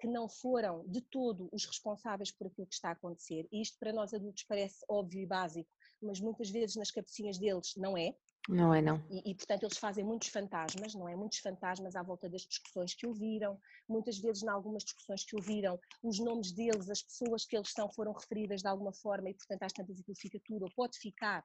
que 0.01 0.09
não 0.09 0.29
foram 0.29 0.85
de 0.89 1.01
todo 1.01 1.49
os 1.53 1.65
responsáveis 1.65 2.33
por 2.33 2.49
aquilo 2.49 2.67
que 2.67 2.75
está 2.75 2.89
a 2.89 2.93
acontecer. 2.93 3.47
E 3.53 3.63
isto 3.63 3.79
para 3.79 3.93
nós 3.93 4.13
adultos 4.13 4.43
parece 4.43 4.85
óbvio 4.89 5.23
e 5.23 5.27
básico, 5.27 5.71
mas 6.03 6.21
muitas 6.21 6.51
vezes 6.51 6.77
nas 6.77 6.91
cabecinhas 6.91 7.39
deles 7.39 7.75
não 7.77 7.97
é. 7.97 8.15
Não 8.49 8.75
é, 8.75 8.81
não. 8.81 9.05
E, 9.11 9.31
e, 9.31 9.35
portanto 9.35 9.65
eles 9.65 9.77
fazem 9.77 10.05
muitos 10.05 10.29
fantasmas, 10.29 10.95
não 10.95 11.09
é? 11.09 11.15
Muitos 11.15 11.39
fantasmas 11.39 11.95
à 11.95 12.03
volta 12.03 12.29
das 12.29 12.43
discussões 12.43 12.95
que 12.95 13.07
ouviram, 13.07 13.61
muitas 13.89 14.19
vezes 14.19 14.43
em 14.43 14.49
algumas 14.49 14.83
discussões 14.85 15.23
que 15.25 15.37
ouviram, 15.37 15.79
os 16.03 16.19
nomes 16.19 16.51
deles, 16.53 16.89
as 16.89 17.03
pessoas 17.03 17.45
que 17.45 17.57
eles 17.57 17.71
são 17.71 17.91
foram 17.93 18.13
referidas 18.13 18.63
de 18.63 18.69
alguma 18.69 18.93
forma 18.93 19.29
e 19.29 19.35
portanto 19.35 19.63
às 19.65 19.73
tantas 19.73 20.01
aquilo 20.01 20.17
fica 20.17 20.41
tudo, 20.45 20.65
ou 20.65 20.71
pode 20.75 20.99
ficar 20.99 21.45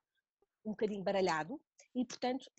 um 0.66 0.72
bocadinho 0.72 1.04
baralhado 1.04 1.62
e 1.94 2.06
portanto 2.06 2.50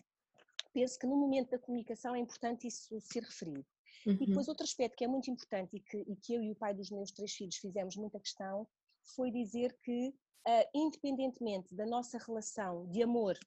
penso 0.71 0.99
que 0.99 1.07
no 1.07 1.15
momento 1.15 1.49
da 1.49 1.59
comunicação 1.59 2.15
é 2.15 2.19
importante 2.19 2.67
isso 2.67 2.99
ser 3.01 3.23
referido. 3.23 3.65
Uhum. 4.05 4.13
E 4.13 4.25
depois 4.25 4.47
outro 4.47 4.63
aspecto 4.63 4.95
que 4.95 5.03
é 5.03 5.07
muito 5.07 5.29
importante 5.29 5.75
e 5.75 5.79
que, 5.79 5.97
e 5.97 6.15
que 6.15 6.33
eu 6.33 6.43
e 6.43 6.51
o 6.51 6.55
pai 6.55 6.73
dos 6.73 6.89
meus 6.89 7.11
três 7.11 7.33
filhos 7.33 7.57
fizemos 7.57 7.95
muita 7.95 8.19
questão 8.19 8.67
foi 9.15 9.31
dizer 9.31 9.77
que, 9.83 10.09
uh, 10.09 10.69
independentemente 10.73 11.73
da 11.75 11.85
nossa 11.85 12.17
relação 12.17 12.87
de 12.89 13.03
amor 13.03 13.37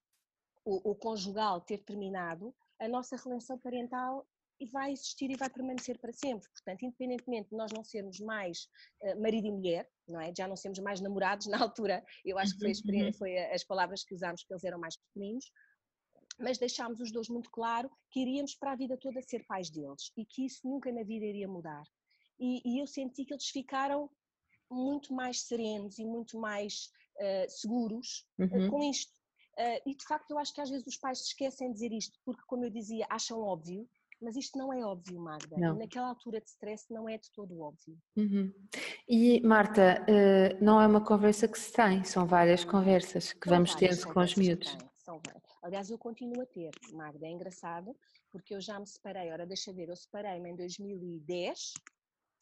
ou, 0.64 0.80
ou 0.84 0.94
conjugal 0.94 1.60
ter 1.60 1.78
terminado, 1.78 2.54
a 2.80 2.88
nossa 2.88 3.16
relação 3.16 3.58
parental 3.58 4.26
vai 4.66 4.92
existir 4.92 5.30
e 5.30 5.36
vai 5.36 5.48
permanecer 5.48 5.98
para 5.98 6.12
sempre. 6.12 6.48
Portanto, 6.50 6.82
independentemente 6.82 7.50
de 7.50 7.56
nós 7.56 7.70
não 7.72 7.84
sermos 7.84 8.18
mais 8.20 8.68
uh, 9.02 9.20
marido 9.20 9.46
e 9.46 9.52
mulher, 9.52 9.88
não 10.08 10.20
é? 10.20 10.32
já 10.36 10.48
não 10.48 10.56
sermos 10.56 10.80
mais 10.80 11.00
namorados 11.00 11.46
na 11.48 11.60
altura, 11.60 12.04
eu 12.24 12.38
acho 12.38 12.56
que 12.58 12.60
foi, 12.60 13.02
uhum. 13.02 13.12
foi 13.12 13.38
as 13.38 13.64
palavras 13.64 14.04
que 14.04 14.14
usámos, 14.14 14.42
que 14.42 14.52
eles 14.52 14.64
eram 14.64 14.78
mais 14.78 14.96
pequeninos, 14.96 15.44
mas 16.38 16.58
deixámos 16.58 17.00
os 17.00 17.10
dois 17.10 17.28
muito 17.28 17.50
claro 17.50 17.90
que 18.10 18.20
iríamos 18.20 18.54
para 18.54 18.72
a 18.72 18.76
vida 18.76 18.96
toda 18.96 19.20
ser 19.22 19.44
pais 19.46 19.70
deles 19.70 20.12
e 20.16 20.24
que 20.24 20.46
isso 20.46 20.66
nunca 20.68 20.92
na 20.92 21.02
vida 21.02 21.26
iria 21.26 21.48
mudar. 21.48 21.82
E, 22.38 22.62
e 22.64 22.80
eu 22.80 22.86
senti 22.86 23.24
que 23.24 23.34
eles 23.34 23.48
ficaram 23.48 24.08
muito 24.70 25.12
mais 25.12 25.42
serenos 25.42 25.98
e 25.98 26.04
muito 26.04 26.38
mais 26.38 26.90
uh, 27.16 27.50
seguros 27.50 28.24
uh, 28.38 28.70
com 28.70 28.82
isto. 28.82 29.12
Uh, 29.58 29.90
e 29.90 29.96
de 29.96 30.04
facto 30.04 30.30
eu 30.30 30.38
acho 30.38 30.54
que 30.54 30.60
às 30.60 30.70
vezes 30.70 30.86
os 30.86 30.96
pais 30.96 31.18
se 31.18 31.28
esquecem 31.28 31.68
de 31.68 31.74
dizer 31.74 31.92
isto, 31.92 32.16
porque 32.24 32.42
como 32.46 32.64
eu 32.64 32.70
dizia, 32.70 33.06
acham 33.10 33.40
óbvio, 33.40 33.88
mas 34.20 34.36
isto 34.36 34.56
não 34.58 34.72
é 34.72 34.84
óbvio, 34.84 35.20
Magda. 35.20 35.56
Não. 35.56 35.76
Naquela 35.76 36.08
altura 36.08 36.40
de 36.40 36.48
stress 36.48 36.86
não 36.90 37.08
é 37.08 37.18
de 37.18 37.30
todo 37.32 37.60
óbvio. 37.60 37.96
Uhum. 38.16 38.52
E 39.08 39.40
Marta, 39.42 40.04
não 40.60 40.80
é 40.80 40.86
uma 40.88 41.00
conversa 41.00 41.46
que 41.46 41.56
se 41.56 41.72
tem, 41.72 42.02
são 42.02 42.26
várias 42.26 42.64
conversas 42.64 43.32
que 43.32 43.48
são 43.48 43.58
vamos 43.58 43.76
tendo 43.76 44.12
com 44.12 44.18
os 44.18 44.34
miúdos. 44.34 44.76
Aliás, 45.62 45.90
eu 45.90 45.98
continuo 45.98 46.42
a 46.42 46.46
ter, 46.46 46.70
Magda, 46.92 47.26
é 47.26 47.30
engraçado, 47.30 47.96
porque 48.30 48.54
eu 48.54 48.60
já 48.60 48.78
me 48.78 48.86
separei, 48.86 49.30
ora 49.32 49.46
deixa 49.46 49.72
ver, 49.72 49.88
eu 49.88 49.96
separei-me 49.96 50.50
em 50.50 50.56
2010, 50.56 51.72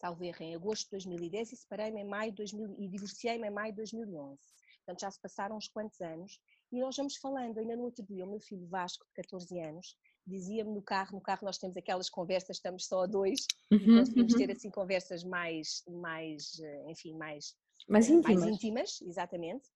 salvo 0.00 0.24
erro, 0.24 0.42
em 0.42 0.54
agosto 0.54 0.84
de 0.84 0.90
2010 0.92 1.52
e 1.52 1.56
separei-me 1.56 2.00
em 2.00 2.04
maio 2.04 2.30
de 2.30 2.36
2000 2.36 2.76
e 2.78 2.88
divorciei-me 2.88 3.48
em 3.48 3.50
maio 3.50 3.72
de 3.72 3.76
2011. 3.76 4.38
Portanto, 4.84 5.00
já 5.00 5.10
se 5.10 5.20
passaram 5.20 5.56
uns 5.56 5.68
quantos 5.68 6.00
anos 6.00 6.38
e 6.70 6.80
nós 6.80 6.96
vamos 6.96 7.16
falando, 7.16 7.58
ainda 7.58 7.76
no 7.76 7.84
outro 7.84 8.04
dia, 8.04 8.24
o 8.24 8.28
meu 8.28 8.40
filho 8.40 8.66
Vasco, 8.68 9.04
de 9.06 9.12
14 9.22 9.58
anos, 9.60 9.96
dizia-me 10.26 10.72
no 10.72 10.82
carro, 10.82 11.16
no 11.16 11.20
carro 11.20 11.44
nós 11.44 11.58
temos 11.58 11.76
aquelas 11.76 12.10
conversas, 12.10 12.56
estamos 12.56 12.86
só 12.86 13.04
a 13.04 13.06
dois, 13.06 13.46
uhum, 13.70 13.98
conseguimos 13.98 14.32
uhum. 14.32 14.38
ter 14.38 14.50
assim 14.50 14.70
conversas 14.70 15.24
mais, 15.24 15.82
mais 15.88 16.58
eh, 16.60 16.90
enfim, 16.90 17.16
mais, 17.16 17.54
mais 17.88 18.08
íntimas. 18.08 18.40
mais 18.40 18.52
íntimas, 18.52 19.02
exatamente. 19.02 19.70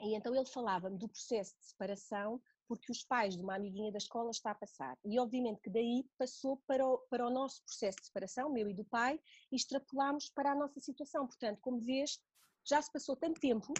E 0.00 0.14
então 0.14 0.34
ele 0.34 0.46
falava-me 0.46 0.96
do 0.96 1.08
processo 1.08 1.54
de 1.58 1.66
separação 1.66 2.40
porque 2.70 2.92
os 2.92 3.02
pais 3.02 3.36
de 3.36 3.42
uma 3.42 3.56
amiguinha 3.56 3.90
da 3.90 3.98
escola 3.98 4.30
está 4.30 4.52
a 4.52 4.54
passar. 4.54 4.96
E 5.04 5.18
obviamente 5.18 5.60
que 5.60 5.68
daí 5.68 6.08
passou 6.16 6.62
para 6.68 6.86
o, 6.86 6.98
para 7.10 7.26
o 7.26 7.28
nosso 7.28 7.64
processo 7.64 7.98
de 7.98 8.06
separação, 8.06 8.48
meu 8.48 8.70
e 8.70 8.74
do 8.74 8.84
pai, 8.84 9.18
e 9.50 9.56
extrapolámos 9.56 10.28
para 10.28 10.52
a 10.52 10.54
nossa 10.54 10.78
situação. 10.78 11.26
Portanto, 11.26 11.58
como 11.60 11.80
vês, 11.80 12.20
já 12.64 12.80
se 12.80 12.92
passou 12.92 13.16
tanto 13.16 13.40
tempo, 13.40 13.74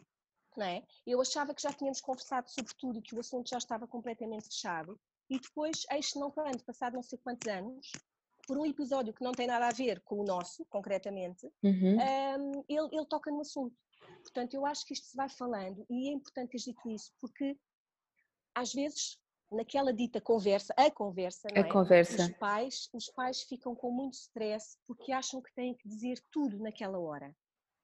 não 0.57 0.67
é? 0.67 0.85
Eu 1.07 1.21
achava 1.21 1.55
que 1.55 1.63
já 1.63 1.73
tínhamos 1.73 2.01
conversado 2.01 2.51
sobre 2.51 2.75
tudo 2.75 2.99
e 2.99 3.03
que 3.03 3.15
o 3.15 3.21
assunto 3.21 3.49
já 3.49 3.59
estava 3.59 3.87
completamente 3.87 4.47
fechado. 4.47 4.99
E 5.29 5.39
depois, 5.39 5.87
eis 5.93 6.13
não 6.17 6.29
quando, 6.29 6.61
passado 6.65 6.95
não 6.95 7.03
sei 7.05 7.17
quantos 7.19 7.47
anos, 7.47 7.93
por 8.45 8.59
um 8.59 8.67
episódio 8.67 9.15
que 9.15 9.23
não 9.23 9.31
tem 9.31 9.47
nada 9.47 9.69
a 9.69 9.73
ver 9.73 10.01
com 10.01 10.19
o 10.19 10.25
nosso, 10.25 10.67
concretamente, 10.69 11.47
uhum. 11.63 11.97
um, 11.97 12.65
ele, 12.69 12.89
ele 12.91 13.07
toca 13.07 13.31
no 13.31 13.43
assunto. 13.43 13.77
Portanto, 14.23 14.55
eu 14.55 14.67
acho 14.67 14.85
que 14.85 14.95
isto 14.95 15.07
se 15.07 15.17
vai 15.17 15.29
falando 15.29 15.87
e 15.89 16.09
é 16.09 16.13
importante 16.13 16.51
ter 16.51 16.59
dito 16.59 16.91
isso, 16.91 17.13
porque 17.21 17.57
às 18.55 18.73
vezes 18.73 19.19
naquela 19.51 19.93
dita 19.93 20.21
conversa, 20.21 20.73
a 20.77 20.91
conversa, 20.91 21.49
a 21.55 21.61
é? 21.61 21.65
conversa. 21.65 22.23
Os 22.23 22.39
pais, 22.39 22.89
os 22.93 23.09
pais 23.11 23.43
ficam 23.43 23.75
com 23.75 23.91
muito 23.91 24.15
stress 24.15 24.79
porque 24.87 25.13
acham 25.13 25.43
que 25.43 25.53
têm 25.55 25.75
que 25.75 25.89
dizer 25.89 26.23
tudo 26.31 26.59
naquela 26.59 26.99
hora. 26.99 27.35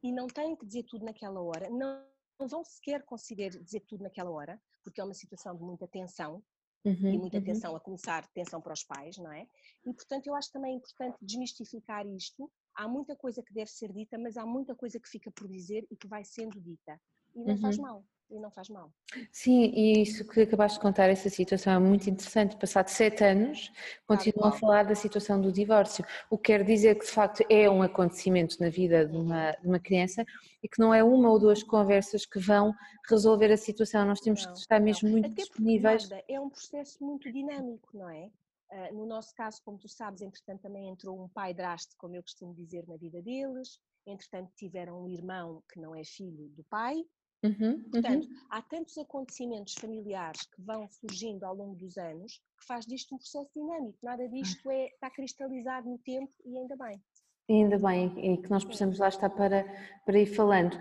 E 0.03 0.13
não 0.13 0.29
têm 0.29 0.55
que 0.55 0.65
dizer 0.65 0.85
tudo 0.85 1.05
naquela 1.05 1.41
hora, 1.41 1.69
não, 1.71 2.07
não 2.39 2.47
vão 2.47 2.65
sequer 2.65 3.03
conseguir 3.05 3.51
dizer 3.63 3.81
tudo 3.81 4.05
naquela 4.05 4.31
hora, 4.31 4.61
porque 4.85 5.01
é 5.01 5.05
uma 5.05 5.15
situação 5.15 5.57
de 5.57 5.63
muita 5.63 5.89
tensão, 5.89 6.45
uhum, 6.85 7.15
e 7.15 7.19
muita 7.19 7.39
uhum. 7.39 7.45
tensão 7.45 7.75
a 7.75 7.81
começar, 7.81 8.25
tensão 8.29 8.61
para 8.61 8.75
os 8.75 8.85
pais, 8.85 9.17
não 9.17 9.33
é? 9.33 9.49
E 9.85 9.93
portanto 9.93 10.27
eu 10.29 10.35
acho 10.35 10.53
também 10.53 10.77
importante 10.77 11.17
desmistificar 11.21 12.07
isto. 12.07 12.51
Há 12.75 12.87
muita 12.87 13.17
coisa 13.17 13.43
que 13.43 13.53
deve 13.53 13.71
ser 13.71 13.93
dita, 13.93 14.19
mas 14.19 14.37
há 14.37 14.47
muita 14.47 14.77
coisa 14.77 15.01
que 15.01 15.09
fica 15.09 15.31
por 15.33 15.49
dizer 15.49 15.85
e 15.91 15.97
que 15.97 16.07
vai 16.07 16.25
sendo 16.25 16.61
dita. 16.61 17.01
E 17.35 17.43
não 17.43 17.55
uhum. 17.55 17.61
faz 17.61 17.79
mal 17.79 18.05
e 18.31 18.39
não 18.39 18.51
faz 18.51 18.69
mal. 18.69 18.93
Sim, 19.31 19.73
e 19.75 20.03
isso 20.03 20.27
que 20.27 20.43
acabaste 20.43 20.79
de 20.79 20.83
contar, 20.83 21.09
essa 21.09 21.29
situação 21.29 21.73
é 21.73 21.79
muito 21.79 22.09
interessante. 22.11 22.57
Passado 22.57 22.89
sete 22.89 23.25
anos, 23.25 23.71
continuam 24.07 24.49
a 24.49 24.53
falar 24.53 24.85
da 24.85 24.95
situação 24.95 25.41
do 25.41 25.53
divórcio, 25.53 26.05
o 26.31 26.37
que 26.37 26.53
quer 26.53 26.65
dizer 26.65 26.99
que 26.99 27.05
de 27.05 27.11
facto 27.11 27.45
é 27.49 27.69
um 27.71 27.83
acontecimento 27.83 28.57
na 28.61 28.69
vida 28.69 29.07
de 29.07 29.17
uma, 29.17 29.53
de 29.53 29.67
uma 29.67 29.79
criança 29.79 30.25
e 30.63 30.69
que 30.69 30.81
não 30.81 30.93
é 30.93 31.03
uma 31.03 31.31
ou 31.31 31.39
duas 31.39 31.63
conversas 31.63 32.27
que 32.27 32.39
vão 32.39 32.73
resolver 33.09 33.53
a 33.53 33.57
situação. 33.57 34.05
Nós 34.05 34.21
temos 34.21 34.45
não, 34.45 34.53
que 34.53 34.59
estar 34.59 34.81
mesmo 34.81 35.09
não. 35.09 35.13
muito 35.13 35.31
Até 35.31 35.43
disponíveis. 35.43 36.09
É 36.29 36.41
um 36.41 36.51
processo 36.51 37.03
muito 37.05 37.33
dinâmico, 37.33 37.97
não 37.97 38.09
é? 38.09 38.31
Uh, 38.69 38.95
no 38.95 39.07
nosso 39.07 39.33
caso, 39.35 39.63
como 39.65 39.79
tu 39.79 39.89
sabes, 39.89 40.23
entretanto 40.23 40.63
também 40.63 40.89
entrou 40.89 41.23
um 41.23 41.29
pai 41.29 41.55
drástico, 41.55 41.95
como 41.99 42.17
eu 42.17 42.23
costumo 42.23 42.53
dizer, 42.53 42.85
na 42.89 42.97
vida 42.97 43.23
deles. 43.23 43.79
Entretanto, 44.05 44.53
tiveram 44.57 45.03
um 45.03 45.09
irmão 45.09 45.63
que 45.73 45.81
não 45.81 45.95
é 45.95 46.05
filho 46.05 46.49
do 46.51 46.65
pai, 46.65 47.05
Uhum, 47.43 47.83
Portanto, 47.91 48.27
uhum. 48.27 48.37
há 48.51 48.63
tantos 48.63 48.97
acontecimentos 48.99 49.75
familiares 49.75 50.43
que 50.47 50.61
vão 50.63 50.89
surgindo 50.91 51.45
ao 51.45 51.55
longo 51.55 51.75
dos 51.77 51.97
anos 51.97 52.41
que 52.59 52.67
faz 52.67 52.87
disto 52.87 53.15
um 53.15 53.19
processo 53.19 53.51
dinâmico. 53.55 53.99
Nada 54.03 54.29
disto 54.29 54.71
é, 54.71 54.87
está 54.87 55.11
cristalizado 55.11 55.89
no 55.89 55.99
tempo 55.99 56.33
e 56.45 56.57
ainda 56.57 56.77
bem. 56.77 57.01
ainda 57.49 57.79
bem, 57.79 58.13
e 58.17 58.39
que 58.39 58.51
nós 58.51 58.65
precisamos 58.65 58.99
lá 58.99 59.09
estar 59.09 59.31
para, 59.31 59.65
para 60.05 60.19
ir 60.19 60.27
falando. 60.27 60.79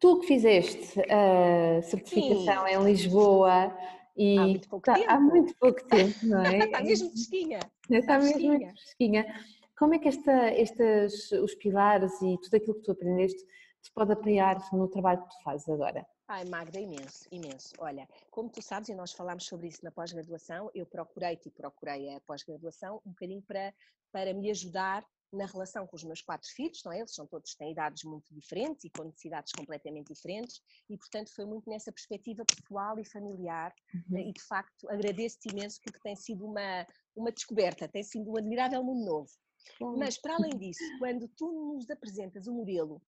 Tu 0.00 0.20
que 0.20 0.26
fizeste 0.26 0.98
a 1.10 1.82
certificação 1.82 2.66
Sim. 2.66 2.72
em 2.72 2.84
Lisboa 2.84 3.76
e 4.16 4.38
há 4.38 4.42
muito 4.42 4.68
pouco 4.68 4.86
tá, 4.86 4.94
tempo. 4.94 5.10
Há 5.10 5.20
muito 5.20 5.54
pouco 5.56 5.84
tempo, 5.88 6.26
não 6.26 6.42
é? 6.42 6.58
está 6.58 6.82
mesmo 6.82 7.10
fresquinha. 7.10 7.60
Está, 7.90 8.18
mesmo 8.18 8.58
fresquinha. 8.58 9.34
Como 9.78 9.94
é 9.94 9.98
que 9.98 10.08
esta, 10.08 10.52
estes, 10.52 11.32
os 11.32 11.54
pilares 11.54 12.12
e 12.22 12.38
tudo 12.38 12.54
aquilo 12.56 12.74
que 12.74 12.82
tu 12.82 12.92
aprendeste 12.92 13.44
te 13.82 13.92
pode 13.92 14.12
apoiar 14.12 14.58
no 14.72 14.88
trabalho 14.88 15.22
que 15.22 15.36
tu 15.36 15.42
fazes 15.42 15.68
agora? 15.68 16.06
Ai, 16.28 16.44
Magda, 16.44 16.78
imenso, 16.78 17.26
imenso. 17.30 17.74
Olha, 17.78 18.08
como 18.30 18.48
tu 18.48 18.62
sabes, 18.62 18.88
e 18.88 18.94
nós 18.94 19.12
falámos 19.12 19.46
sobre 19.46 19.68
isso 19.68 19.84
na 19.84 19.90
pós-graduação, 19.90 20.70
eu 20.74 20.86
procurei-te 20.86 21.48
e 21.48 21.50
procurei 21.50 22.14
a 22.14 22.20
pós-graduação 22.20 23.00
um 23.04 23.10
bocadinho 23.10 23.42
para, 23.42 23.74
para 24.12 24.32
me 24.32 24.50
ajudar 24.50 25.04
na 25.32 25.46
relação 25.46 25.86
com 25.86 25.96
os 25.96 26.04
meus 26.04 26.20
quatro 26.20 26.48
filhos, 26.48 26.82
não 26.84 26.92
é? 26.92 26.98
Eles 26.98 27.14
são 27.14 27.26
todos, 27.26 27.54
têm 27.54 27.72
idades 27.72 28.04
muito 28.04 28.34
diferentes 28.34 28.84
e 28.84 28.90
com 28.90 29.04
necessidades 29.04 29.52
completamente 29.52 30.12
diferentes 30.12 30.60
e, 30.88 30.96
portanto, 30.96 31.32
foi 31.34 31.44
muito 31.44 31.70
nessa 31.70 31.92
perspectiva 31.92 32.44
pessoal 32.44 32.98
e 32.98 33.04
familiar 33.04 33.72
uhum. 33.94 34.18
e, 34.18 34.32
de 34.32 34.42
facto, 34.42 34.88
agradeço-te 34.88 35.50
imenso 35.50 35.80
porque 35.82 36.00
tem 36.00 36.16
sido 36.16 36.44
uma, 36.44 36.86
uma 37.14 37.30
descoberta, 37.30 37.88
tem 37.88 38.02
sido 38.02 38.30
um 38.30 38.36
admirável 38.36 38.82
mundo 38.82 39.04
novo. 39.04 39.30
Mas, 39.98 40.18
para 40.18 40.34
além 40.34 40.56
disso, 40.56 40.82
quando 40.98 41.28
tu 41.28 41.74
nos 41.76 41.88
apresentas 41.90 42.46
o 42.46 42.52
modelo 42.52 43.00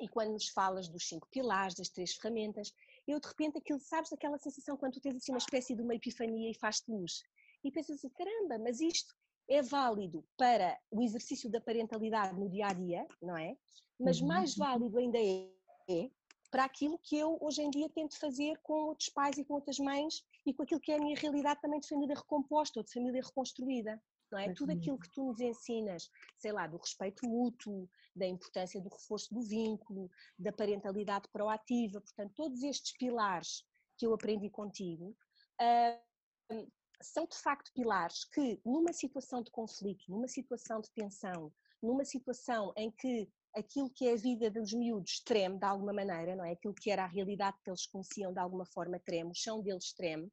e 0.00 0.08
quando 0.08 0.32
nos 0.32 0.48
falas 0.48 0.88
dos 0.88 1.08
cinco 1.08 1.26
pilares, 1.30 1.74
das 1.74 1.88
três 1.88 2.14
ferramentas, 2.14 2.72
eu 3.06 3.20
de 3.20 3.26
repente 3.26 3.58
aquilo, 3.58 3.80
sabes 3.80 4.12
aquela 4.12 4.38
sensação 4.38 4.76
quando 4.76 4.94
tu 4.94 5.00
tens 5.00 5.16
assim 5.16 5.32
uma 5.32 5.38
espécie 5.38 5.74
de 5.74 5.82
uma 5.82 5.94
epifania 5.94 6.50
e 6.50 6.54
faz-te 6.54 6.90
luz. 6.90 7.22
E 7.64 7.70
pensas 7.70 7.96
assim, 7.96 8.08
caramba, 8.10 8.58
mas 8.58 8.80
isto 8.80 9.14
é 9.48 9.62
válido 9.62 10.24
para 10.36 10.78
o 10.90 11.02
exercício 11.02 11.50
da 11.50 11.60
parentalidade 11.60 12.38
no 12.38 12.48
dia 12.48 12.66
a 12.66 12.72
dia, 12.72 13.06
não 13.22 13.36
é? 13.36 13.56
Mas 13.98 14.20
uhum. 14.20 14.26
mais 14.26 14.56
válido 14.56 14.98
ainda 14.98 15.18
é, 15.18 15.48
é 15.88 16.10
para 16.50 16.64
aquilo 16.64 16.98
que 16.98 17.16
eu 17.16 17.38
hoje 17.40 17.62
em 17.62 17.70
dia 17.70 17.88
tento 17.88 18.18
fazer 18.18 18.58
com 18.62 18.86
outros 18.86 19.08
pais 19.08 19.36
e 19.38 19.44
com 19.44 19.54
outras 19.54 19.78
mães 19.78 20.24
e 20.44 20.52
com 20.52 20.62
aquilo 20.62 20.80
que 20.80 20.92
é 20.92 20.96
a 20.96 21.00
minha 21.00 21.16
realidade 21.16 21.60
também 21.60 21.80
de 21.80 21.88
família 21.88 22.14
recomposta 22.14 22.80
ou 22.80 22.84
de 22.84 22.92
família 22.92 23.22
reconstruída 23.22 24.00
não 24.30 24.38
é? 24.38 24.52
Tudo 24.52 24.72
aquilo 24.72 24.98
que 24.98 25.10
tu 25.10 25.24
nos 25.24 25.40
ensinas, 25.40 26.10
sei 26.36 26.52
lá, 26.52 26.66
do 26.66 26.76
respeito 26.76 27.26
mútuo, 27.26 27.88
da 28.14 28.26
importância 28.26 28.80
do 28.80 28.88
reforço 28.88 29.32
do 29.32 29.42
vínculo, 29.42 30.10
da 30.38 30.52
parentalidade 30.52 31.28
proativa, 31.32 32.00
portanto, 32.00 32.32
todos 32.34 32.62
estes 32.62 32.96
pilares 32.96 33.64
que 33.96 34.06
eu 34.06 34.14
aprendi 34.14 34.50
contigo, 34.50 35.16
uh, 35.60 36.72
são 37.02 37.26
de 37.26 37.36
facto 37.36 37.72
pilares 37.72 38.24
que, 38.24 38.60
numa 38.64 38.92
situação 38.92 39.42
de 39.42 39.50
conflito, 39.50 40.04
numa 40.08 40.28
situação 40.28 40.80
de 40.80 40.90
tensão, 40.90 41.52
numa 41.82 42.04
situação 42.04 42.72
em 42.76 42.90
que 42.90 43.28
aquilo 43.54 43.90
que 43.90 44.06
é 44.06 44.12
a 44.12 44.16
vida 44.16 44.50
dos 44.50 44.72
miúdos 44.72 45.20
treme 45.20 45.58
de 45.58 45.64
alguma 45.64 45.92
maneira, 45.92 46.36
não 46.36 46.44
é? 46.44 46.52
Aquilo 46.52 46.74
que 46.74 46.90
era 46.90 47.04
a 47.04 47.08
realidade 47.08 47.56
que 47.62 47.70
eles 47.70 47.86
conheciam 47.86 48.32
de 48.32 48.38
alguma 48.38 48.66
forma 48.66 49.00
treme, 49.00 49.30
o 49.30 49.34
chão 49.34 49.62
deles 49.62 49.92
treme, 49.92 50.30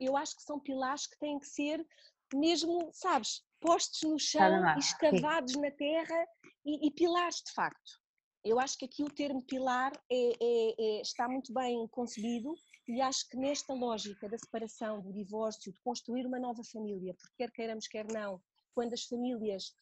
eu 0.00 0.16
acho 0.16 0.36
que 0.36 0.42
são 0.42 0.58
pilares 0.58 1.06
que 1.06 1.18
têm 1.18 1.38
que 1.38 1.46
ser 1.46 1.86
mesmo, 2.34 2.90
sabes, 2.92 3.42
postos 3.60 4.02
no 4.02 4.18
chão, 4.18 4.76
escavados 4.76 5.54
na 5.56 5.70
terra 5.70 6.26
e, 6.64 6.86
e, 6.86 6.90
pilares 6.90 7.42
de 7.46 7.52
facto. 7.52 8.02
Eu 8.44 8.58
acho 8.58 8.76
que 8.76 8.84
aqui 8.84 9.04
o 9.04 9.10
termo 9.10 9.40
pilar 9.42 9.92
é, 10.10 10.30
é, 10.30 10.74
é, 10.78 11.00
está 11.00 11.28
muito 11.28 11.54
bem 11.54 11.86
concebido 11.88 12.54
e 12.88 13.00
acho 13.00 13.28
que 13.28 13.36
nesta 13.36 13.72
lógica 13.72 14.28
da 14.28 14.36
separação, 14.36 15.00
do 15.00 15.12
divórcio, 15.12 15.72
de 15.72 15.78
construir 15.84 16.26
uma 16.26 16.40
nova 16.40 16.62
família, 16.64 17.14
porque 17.14 17.34
quer 17.38 17.52
queiramos, 17.52 17.86
quer 17.86 18.04
não, 18.12 18.42
quando 18.74 18.94
as 18.94 19.04
famílias 19.04 19.72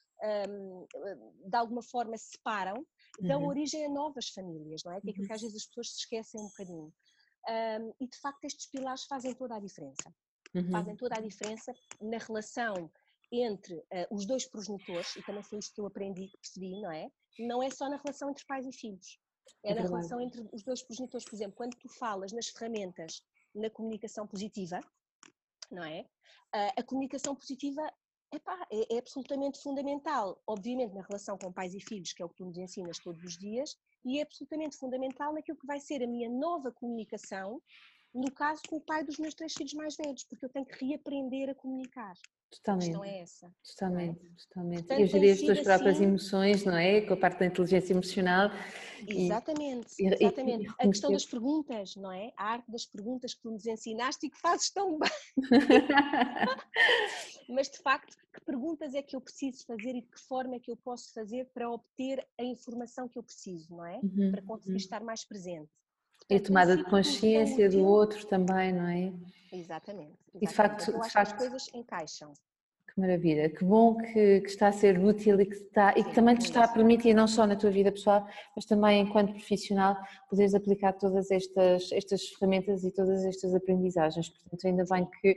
um, 0.49 0.87
de 1.49 1.57
alguma 1.57 1.83
forma 1.83 2.19
se 2.19 2.33
separam, 2.33 2.87
dão 3.21 3.41
uhum. 3.41 3.49
origem 3.49 3.87
a 3.87 3.89
novas 3.89 4.29
famílias, 4.29 4.83
não 4.85 4.93
é? 4.93 5.01
Que 5.01 5.09
é 5.09 5.11
aquilo 5.13 5.27
que 5.27 5.33
às 5.33 5.41
uhum. 5.41 5.49
vezes 5.49 5.63
as 5.63 5.69
pessoas 5.69 5.91
se 5.93 5.99
esquecem 6.01 6.41
um 6.41 6.49
bocadinho. 6.49 6.93
Um, 7.49 7.95
e 7.99 8.07
de 8.07 8.19
facto 8.21 8.45
estes 8.45 8.67
pilares 8.71 9.05
fazem 9.05 9.35
toda 9.35 9.57
a 9.57 9.61
diferença 9.61 10.15
uhum. 10.55 10.71
fazem 10.71 10.97
toda 10.97 11.17
a 11.17 11.21
diferença 11.21 11.73
na 12.01 12.19
relação 12.19 12.91
entre 13.33 13.75
uh, 13.75 13.87
os 14.11 14.27
dois 14.27 14.45
progenitores, 14.45 15.15
e 15.17 15.23
também 15.23 15.43
foi 15.43 15.59
isto 15.59 15.75
que 15.75 15.81
eu 15.81 15.87
aprendi, 15.87 16.29
que 16.29 16.39
percebi, 16.39 16.81
não 16.81 16.91
é? 16.91 17.11
Não 17.39 17.63
é 17.63 17.71
só 17.71 17.89
na 17.89 17.97
relação 17.97 18.31
entre 18.31 18.45
pais 18.45 18.67
e 18.67 18.73
filhos, 18.73 19.19
é, 19.65 19.71
é 19.71 19.75
na 19.75 19.83
relação 19.83 20.21
entre 20.21 20.49
os 20.53 20.63
dois 20.63 20.83
progenitores. 20.83 21.25
Por 21.25 21.35
exemplo, 21.35 21.57
quando 21.57 21.77
tu 21.77 21.89
falas 21.89 22.33
nas 22.33 22.49
ferramentas 22.49 23.23
na 23.55 23.71
comunicação 23.71 24.27
positiva, 24.27 24.81
não 25.71 25.85
é? 25.85 26.01
Uh, 26.55 26.73
a 26.77 26.83
comunicação 26.83 27.35
positiva 27.35 27.83
epá, 28.33 28.67
é, 28.71 28.95
é 28.95 28.99
absolutamente 28.99 29.61
fundamental, 29.63 30.41
obviamente 30.47 30.95
na 30.95 31.03
relação 31.03 31.37
com 31.39 31.53
pais 31.53 31.75
e 31.75 31.81
filhos, 31.81 32.13
que 32.13 32.23
é 32.23 32.25
o 32.25 32.29
que 32.29 32.37
tu 32.37 32.45
nos 32.45 32.59
ensinas 32.59 32.99
todos 32.99 33.23
os 33.23 33.37
dias, 33.37 33.77
e 34.05 34.19
é 34.19 34.23
absolutamente 34.23 34.77
fundamental 34.77 35.33
naquilo 35.33 35.59
que 35.59 35.67
vai 35.67 35.81
ser 35.81 36.03
a 36.03 36.07
minha 36.07 36.29
nova 36.29 36.73
comunicação 36.73 37.61
no 38.15 38.31
caso 38.33 38.63
com 38.69 38.77
o 38.77 38.81
pai 38.81 39.05
dos 39.05 39.19
meus 39.19 39.35
três 39.35 39.53
filhos 39.53 39.75
mais 39.75 39.97
velhos, 39.97 40.25
porque 40.25 40.45
eu 40.45 40.49
tenho 40.49 40.67
que 40.67 40.85
reaprender 40.85 41.51
a 41.51 41.55
comunicar. 41.55 42.15
Totalmente. 42.51 42.83
A 42.83 42.89
questão 42.89 43.05
é 43.05 43.21
essa. 43.21 43.55
Totalmente, 43.65 44.27
é? 44.27 44.31
totalmente. 44.49 44.79
Portanto, 44.79 45.01
e 45.01 45.07
gerir 45.07 45.33
as 45.33 45.41
tuas 45.41 45.61
próprias 45.61 45.95
assim... 45.95 46.05
emoções, 46.05 46.65
não 46.65 46.77
é? 46.77 47.01
Com 47.03 47.15
a 47.15 47.17
parte 47.17 47.39
da 47.39 47.47
inteligência 47.47 47.93
emocional. 47.93 48.51
Exatamente, 49.07 49.95
e, 50.01 50.07
exatamente. 50.07 50.67
E, 50.67 50.75
a 50.79 50.89
questão 50.89 51.13
das 51.13 51.25
perguntas, 51.25 51.95
não 51.95 52.11
é? 52.11 52.33
A 52.37 52.53
arte 52.53 52.71
das 52.71 52.85
perguntas 52.85 53.35
que 53.35 53.43
tu 53.43 53.53
nos 53.53 53.67
ensinaste 53.67 54.27
e 54.27 54.31
que 54.31 54.39
fazes 54.39 54.71
tão 54.71 54.99
bem. 54.99 55.11
Mas 57.49 57.69
de 57.69 57.79
facto, 57.79 58.17
que 58.33 58.41
perguntas 58.45 58.95
é 58.95 59.03
que 59.03 59.15
eu 59.15 59.21
preciso 59.21 59.65
fazer 59.65 59.91
e 59.91 60.03
de 60.03 60.09
que 60.09 60.21
forma 60.21 60.57
é 60.57 60.61
que 60.61 60.73
eu 60.73 60.77
posso 60.77 61.13
fazer 61.13 61.49
para 61.55 61.71
obter 61.71 62.27
a 62.39 62.43
informação 62.43 63.09
que 63.09 63.19
eu 63.19 63.23
preciso, 63.23 63.77
não 63.77 63.87
é? 63.87 64.01
Uhum, 64.03 64.33
para 64.33 64.43
conseguir 64.43 64.73
uhum. 64.73 64.77
estar 64.77 65.03
mais 65.03 65.25
presente. 65.25 65.71
E 66.31 66.37
a 66.37 66.41
tomada 66.41 66.77
de 66.77 66.85
consciência 66.85 67.69
do 67.69 67.85
outro 67.85 68.25
também, 68.27 68.73
não 68.73 68.87
é? 68.87 69.13
Exatamente. 69.53 69.53
exatamente. 69.53 70.19
E 70.35 70.47
de 70.47 70.55
facto, 70.55 70.87
de 70.87 71.11
facto, 71.11 71.33
as 71.33 71.33
coisas 71.33 71.69
encaixam. 71.75 72.33
Que 72.93 73.01
maravilha, 73.01 73.49
que 73.49 73.65
bom 73.65 73.97
que, 73.97 74.41
que, 74.41 74.49
está 74.49 74.67
a 74.69 74.73
ser 74.73 74.99
útil 74.99 75.41
e 75.41 75.47
que, 75.47 75.55
está, 75.55 75.93
e 75.97 76.03
que 76.03 76.13
também 76.13 76.35
te 76.35 76.43
está 76.43 76.65
a 76.65 76.69
permitir, 76.69 77.15
não 77.15 77.29
só 77.29 77.47
na 77.47 77.55
tua 77.55 77.71
vida 77.71 77.93
pessoal, 77.93 78.27
mas 78.55 78.65
também 78.65 79.01
enquanto 79.01 79.33
profissional, 79.33 79.97
poderes 80.29 80.55
aplicar 80.55 80.95
todas 80.95 81.31
estas, 81.31 81.93
estas 81.93 82.29
ferramentas 82.31 82.83
e 82.83 82.91
todas 82.91 83.25
estas 83.25 83.55
aprendizagens. 83.55 84.29
Portanto, 84.29 84.67
ainda 84.67 84.85
bem 84.91 85.09
que, 85.21 85.37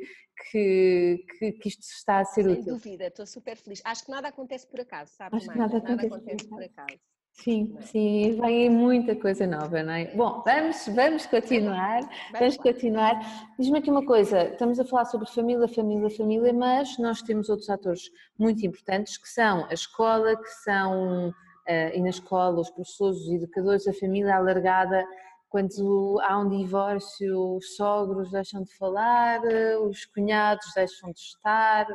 que, 0.51 1.25
que, 1.37 1.51
que 1.51 1.69
isto 1.69 1.83
está 1.83 2.19
a 2.19 2.25
ser 2.25 2.43
Sem 2.43 2.53
útil. 2.53 2.63
Sem 2.63 2.73
dúvida, 2.73 3.07
estou 3.07 3.25
super 3.27 3.55
feliz. 3.55 3.81
Acho 3.83 4.05
que 4.05 4.11
nada 4.11 4.29
acontece 4.29 4.65
por 4.65 4.79
acaso, 4.79 5.11
sabes, 5.15 5.43
Acho 5.43 5.51
que 5.51 5.57
nada, 5.57 5.79
nada 5.79 6.07
acontece 6.07 6.47
por 6.47 6.63
acaso. 6.63 7.12
Sim, 7.33 7.75
sim, 7.81 8.39
vem 8.39 8.69
muita 8.69 9.15
coisa 9.15 9.45
nova, 9.47 9.81
não 9.81 9.93
é? 9.93 10.05
Bom, 10.15 10.43
vamos, 10.45 10.87
vamos 10.87 11.25
continuar, 11.25 12.07
vamos 12.31 12.57
continuar. 12.57 13.19
Diz-me 13.57 13.79
aqui 13.79 13.89
uma 13.89 14.05
coisa, 14.05 14.49
estamos 14.49 14.79
a 14.79 14.85
falar 14.85 15.05
sobre 15.05 15.27
família, 15.27 15.67
família, 15.67 16.09
família, 16.11 16.53
mas 16.53 16.97
nós 16.99 17.21
temos 17.23 17.49
outros 17.49 17.69
atores 17.69 18.11
muito 18.37 18.65
importantes 18.65 19.17
que 19.17 19.27
são 19.27 19.65
a 19.65 19.73
escola, 19.73 20.37
que 20.37 20.49
são, 20.63 21.29
uh, 21.29 21.95
e 21.95 22.01
na 22.01 22.09
escola, 22.09 22.61
os 22.61 22.69
professores, 22.69 23.17
os 23.17 23.31
educadores, 23.31 23.87
a 23.87 23.93
família 23.93 24.35
alargada, 24.35 25.03
quando 25.49 26.21
há 26.23 26.39
um 26.39 26.47
divórcio, 26.47 27.57
os 27.57 27.75
sogros 27.75 28.31
deixam 28.31 28.63
de 28.63 28.73
falar, 28.77 29.41
os 29.81 30.05
cunhados 30.05 30.65
deixam 30.75 31.11
de 31.11 31.19
estar, 31.19 31.87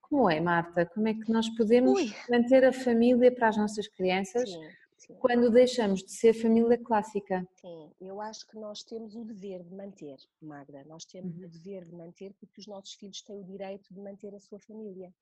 como 0.00 0.28
é, 0.30 0.40
Marta? 0.40 0.86
Como 0.86 1.06
é 1.06 1.14
que 1.14 1.30
nós 1.30 1.48
podemos 1.50 1.92
Ui. 2.00 2.12
manter 2.30 2.64
a 2.64 2.72
família 2.72 3.30
para 3.30 3.48
as 3.48 3.56
nossas 3.56 3.86
crianças 3.86 4.50
sim, 4.50 4.77
sim. 5.08 5.18
quando 5.18 5.50
deixamos 5.50 6.02
de 6.02 6.12
ser 6.12 6.34
família 6.34 6.78
clássica? 6.78 7.46
Sim, 7.60 7.92
eu 8.00 8.20
acho 8.20 8.46
que 8.46 8.56
nós 8.56 8.82
temos 8.82 9.16
o 9.16 9.24
dever 9.24 9.64
de 9.64 9.74
manter, 9.74 10.18
Magda. 10.40 10.84
Nós 10.84 11.04
temos 11.04 11.36
uhum. 11.36 11.44
o 11.44 11.48
dever 11.48 11.84
de 11.84 11.94
manter 11.94 12.32
porque 12.34 12.60
os 12.60 12.66
nossos 12.66 12.94
filhos 12.94 13.22
têm 13.22 13.40
o 13.40 13.44
direito 13.44 13.92
de 13.92 14.00
manter 14.00 14.34
a 14.34 14.40
sua 14.40 14.60
família, 14.60 15.12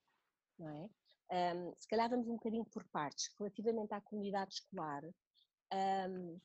não 0.58 0.68
é? 0.68 0.88
Um, 1.28 1.74
se 1.76 1.88
calhar 1.88 2.08
vamos 2.08 2.28
um 2.28 2.34
bocadinho 2.34 2.64
por 2.66 2.84
partes. 2.84 3.30
Relativamente 3.38 3.92
à 3.94 4.00
comunidade 4.00 4.54
escolar, 4.54 5.02
um, 5.72 6.38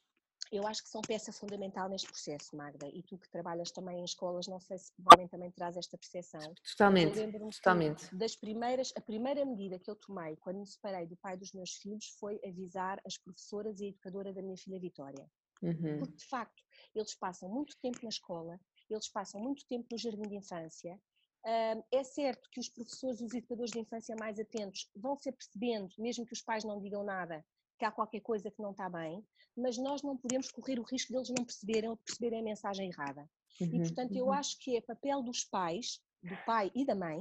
eu 0.52 0.68
acho 0.68 0.84
que 0.84 0.90
são 0.90 1.02
peça 1.02 1.32
fundamental 1.32 1.88
neste 1.88 2.08
processo, 2.08 2.56
Magda, 2.56 2.88
e 2.88 3.02
tu 3.04 3.18
que 3.18 3.30
trabalhas 3.30 3.72
também 3.72 4.00
em 4.00 4.04
escolas, 4.04 4.48
não 4.48 4.60
sei 4.60 4.78
se 4.78 4.92
provavelmente 4.94 5.32
também 5.32 5.52
traz 5.52 5.78
esta 5.78 5.98
percepção. 5.98 6.54
Totalmente, 6.72 7.20
totalmente. 7.56 8.16
Das 8.16 8.36
primeiras, 8.36 8.92
a 8.96 9.02
primeira 9.02 9.46
medida 9.46 9.80
que 9.80 9.90
eu 9.90 9.96
tomei 9.96 10.36
quando 10.38 10.60
me 10.60 10.68
separei 10.68 11.08
do 11.08 11.16
pai 11.16 11.38
dos 11.38 11.54
meus 11.54 11.76
filhos 11.76 12.16
foi 12.20 12.40
avisar 12.46 13.02
as 13.06 13.18
professoras 13.18 13.80
e 13.80 13.86
a 13.86 13.88
educadora 13.90 14.34
da 14.34 14.42
minha 14.42 14.58
filha 14.58 14.80
Vitória. 14.80 15.26
Uhum. 15.62 16.00
Porque, 16.00 16.18
de 16.18 16.26
facto, 16.26 16.64
eles 16.94 17.16
passam 17.16 17.48
muito 17.48 17.78
tempo 17.82 18.00
na 18.04 18.10
escola, 18.10 18.60
eles 18.90 19.08
passam 19.08 19.40
muito 19.40 19.66
tempo 19.68 19.88
no 19.92 19.98
jardim 19.98 20.28
de 20.28 20.36
infância, 20.36 21.00
é 21.44 22.04
certo 22.04 22.50
que 22.52 22.60
os 22.60 22.70
professores 22.70 23.20
e 23.20 23.26
os 23.26 23.34
educadores 23.34 23.72
de 23.72 23.80
infância 23.80 24.16
mais 24.20 24.40
atentos 24.40 24.90
vão 24.96 25.16
ser 25.16 25.32
percebendo, 25.32 25.90
mesmo 25.98 26.26
que 26.26 26.34
os 26.34 26.42
pais 26.42 26.64
não 26.64 26.80
digam 26.80 27.04
nada, 27.04 27.44
que 27.82 27.86
há 27.86 27.92
qualquer 27.92 28.20
coisa 28.20 28.52
que 28.52 28.62
não 28.62 28.70
está 28.70 28.88
bem, 28.88 29.26
mas 29.58 29.76
nós 29.76 30.04
não 30.04 30.16
podemos 30.16 30.52
correr 30.52 30.80
o 30.80 30.84
risco 30.84 31.12
deles 31.12 31.30
não 31.30 31.44
perceberem 31.44 31.90
ou 31.90 31.98
perceberem 31.98 32.40
a 32.40 32.44
mensagem 32.44 32.90
errada. 32.90 33.28
Uhum, 33.60 33.74
e, 33.74 33.80
portanto, 33.80 34.16
eu 34.16 34.26
uhum. 34.26 34.34
acho 34.34 34.60
que 34.60 34.78
é 34.78 34.82
papel 34.82 35.24
dos 35.24 35.44
pais, 35.44 36.00
do 36.22 36.38
pai 36.46 36.72
e 36.76 36.86
da 36.86 36.94
mãe, 36.94 37.20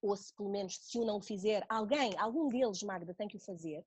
ou 0.00 0.16
se 0.16 0.34
pelo 0.34 0.48
menos 0.48 0.78
se 0.78 0.98
o 0.98 1.04
não 1.04 1.20
fizer, 1.20 1.66
alguém, 1.68 2.18
algum 2.18 2.48
deles, 2.48 2.82
Magda, 2.82 3.12
tem 3.12 3.28
que 3.28 3.36
o 3.36 3.40
fazer, 3.40 3.84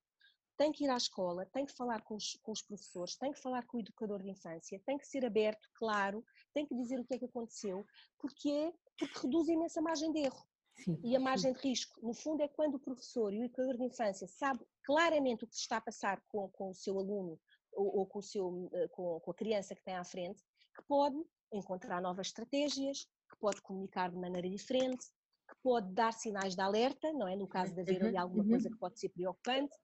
tem 0.56 0.72
que 0.72 0.84
ir 0.84 0.89
à 0.91 0.96
escola, 0.96 1.48
tem 1.48 1.65
que 1.65 1.74
falar 1.74 2.04
com 2.04 2.13
os, 2.13 2.36
com 2.44 2.52
os, 2.52 2.62
professores, 2.62 3.15
tem 3.15 3.32
que 3.32 3.41
falar 3.41 3.65
com 3.65 3.78
o 3.78 3.80
educador 3.80 4.22
de 4.22 4.30
infância, 4.30 4.80
tem 4.86 5.00
que 5.00 5.08
ser 5.08 5.26
aberto, 5.26 5.68
claro, 5.74 6.24
tem 6.54 6.68
que 6.68 6.76
dizer 6.76 7.00
o 7.00 7.04
que 7.04 7.15
é 7.15 7.18
que 7.18 7.26
aconteceu, 7.26 7.84
porque 8.20 8.48
é 8.48 8.72
porque 9.00 9.22
reduz 9.24 9.48
imensa 9.48 9.82
margem 9.82 10.12
de 10.12 10.20
erro. 10.20 10.46
Sim, 10.75 10.99
e 11.03 11.15
a 11.15 11.19
margem 11.19 11.53
de 11.53 11.59
risco, 11.59 11.99
no 12.05 12.13
fundo, 12.13 12.41
é 12.41 12.47
quando 12.47 12.75
o 12.75 12.79
professor 12.79 13.33
e 13.33 13.39
o 13.39 13.43
educador 13.43 13.77
de 13.77 13.83
infância 13.83 14.27
sabe 14.27 14.65
claramente 14.83 15.43
o 15.43 15.47
que 15.47 15.55
se 15.55 15.61
está 15.61 15.77
a 15.77 15.81
passar 15.81 16.21
com, 16.27 16.49
com 16.49 16.69
o 16.69 16.75
seu 16.75 16.99
aluno 16.99 17.39
ou, 17.71 17.99
ou 17.99 18.05
com, 18.05 18.19
o 18.19 18.23
seu, 18.23 18.69
eh, 18.73 18.88
com, 18.89 19.19
com 19.19 19.31
a 19.31 19.33
criança 19.33 19.73
que 19.73 19.83
tem 19.83 19.95
à 19.95 20.03
frente, 20.03 20.43
que 20.75 20.83
pode 20.83 21.15
encontrar 21.51 22.01
novas 22.01 22.27
estratégias, 22.27 23.05
que 23.29 23.38
pode 23.39 23.61
comunicar 23.61 24.11
de 24.11 24.17
maneira 24.17 24.49
diferente, 24.49 25.05
que 25.47 25.55
pode 25.63 25.93
dar 25.93 26.11
sinais 26.11 26.55
de 26.55 26.61
alerta, 26.61 27.11
não 27.13 27.27
é? 27.27 27.35
No 27.35 27.47
caso 27.47 27.73
de 27.73 27.81
haver 27.81 28.01
ali 28.03 28.15
uhum, 28.15 28.21
alguma 28.21 28.43
uhum. 28.43 28.49
coisa 28.49 28.69
que 28.69 28.77
pode 28.77 28.99
ser 28.99 29.09
preocupante. 29.09 29.75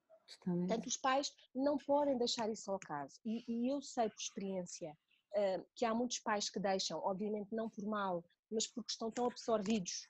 Portanto, 0.46 0.86
os 0.88 0.98
pais 0.98 1.32
não 1.54 1.78
podem 1.78 2.18
deixar 2.18 2.50
isso 2.50 2.72
ao 2.72 2.80
caso. 2.80 3.20
E, 3.26 3.44
e 3.48 3.72
eu 3.72 3.82
sei 3.82 4.10
por 4.10 4.20
experiência 4.20 4.98
uh, 5.36 5.66
que 5.76 5.86
há 5.86 5.94
muitos 5.94 6.20
pais 6.20 6.50
que 6.50 6.60
deixam, 6.60 7.00
obviamente 7.00 7.54
não 7.54 7.70
por 7.70 7.86
mal, 7.86 8.24
mas 8.50 8.66
porque 8.68 8.92
estão 8.92 9.12
tão 9.12 9.26
absorvidos 9.26 10.08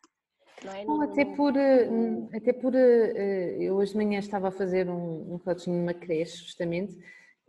é? 0.73 0.85
Não, 0.85 1.01
até 1.01 1.25
por, 1.25 1.55
eh, 1.55 1.89
até 2.35 2.53
por 2.53 2.75
eh, 2.75 3.57
eu 3.59 3.75
hoje 3.75 3.91
de 3.91 3.97
manhã 3.97 4.19
estava 4.19 4.49
a 4.49 4.51
fazer 4.51 4.89
um, 4.89 5.35
um 5.35 5.39
coaching 5.39 5.71
numa 5.71 5.93
creche, 5.93 6.37
justamente, 6.37 6.97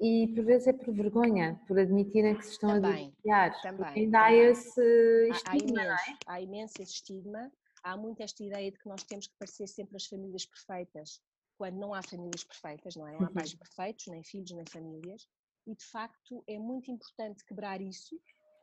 e 0.01 0.29
por 0.35 0.45
vezes 0.45 0.67
é 0.67 0.73
por 0.73 0.93
vergonha, 0.93 1.61
por 1.69 1.79
admitirem 1.79 2.37
que 2.37 2.45
se 2.45 2.53
estão 2.53 2.71
também, 2.71 2.91
a 2.91 2.97
divorciar. 2.97 3.63
Também. 3.63 4.05
Ainda 4.05 4.25
há 4.25 4.33
esse 4.33 5.29
estigma, 5.31 5.83
há, 5.83 5.85
há, 5.85 5.89
imenso, 5.89 6.11
é? 6.11 6.17
há 6.27 6.41
imenso 6.41 6.75
esse 6.81 6.93
estigma, 6.93 7.53
há 7.85 7.97
muito 7.97 8.21
esta 8.21 8.43
ideia 8.43 8.71
de 8.71 8.79
que 8.79 8.89
nós 8.89 9.03
temos 9.05 9.27
que 9.27 9.35
parecer 9.39 9.69
sempre 9.69 9.97
as 9.97 10.07
famílias 10.07 10.45
perfeitas, 10.47 11.21
quando 11.57 11.79
não 11.79 11.95
há 11.95 12.03
famílias 12.03 12.43
perfeitas, 12.43 12.97
não 12.97 13.07
é? 13.07 13.13
Não 13.13 13.27
há 13.27 13.31
pais 13.31 13.53
uhum. 13.53 13.59
perfeitos, 13.59 14.07
nem 14.09 14.25
filhos, 14.25 14.51
nem 14.53 14.65
famílias, 14.67 15.29
e 15.67 15.75
de 15.75 15.85
facto 15.85 16.43
é 16.49 16.59
muito 16.59 16.91
importante 16.91 17.45
quebrar 17.45 17.81
isso, 17.81 18.21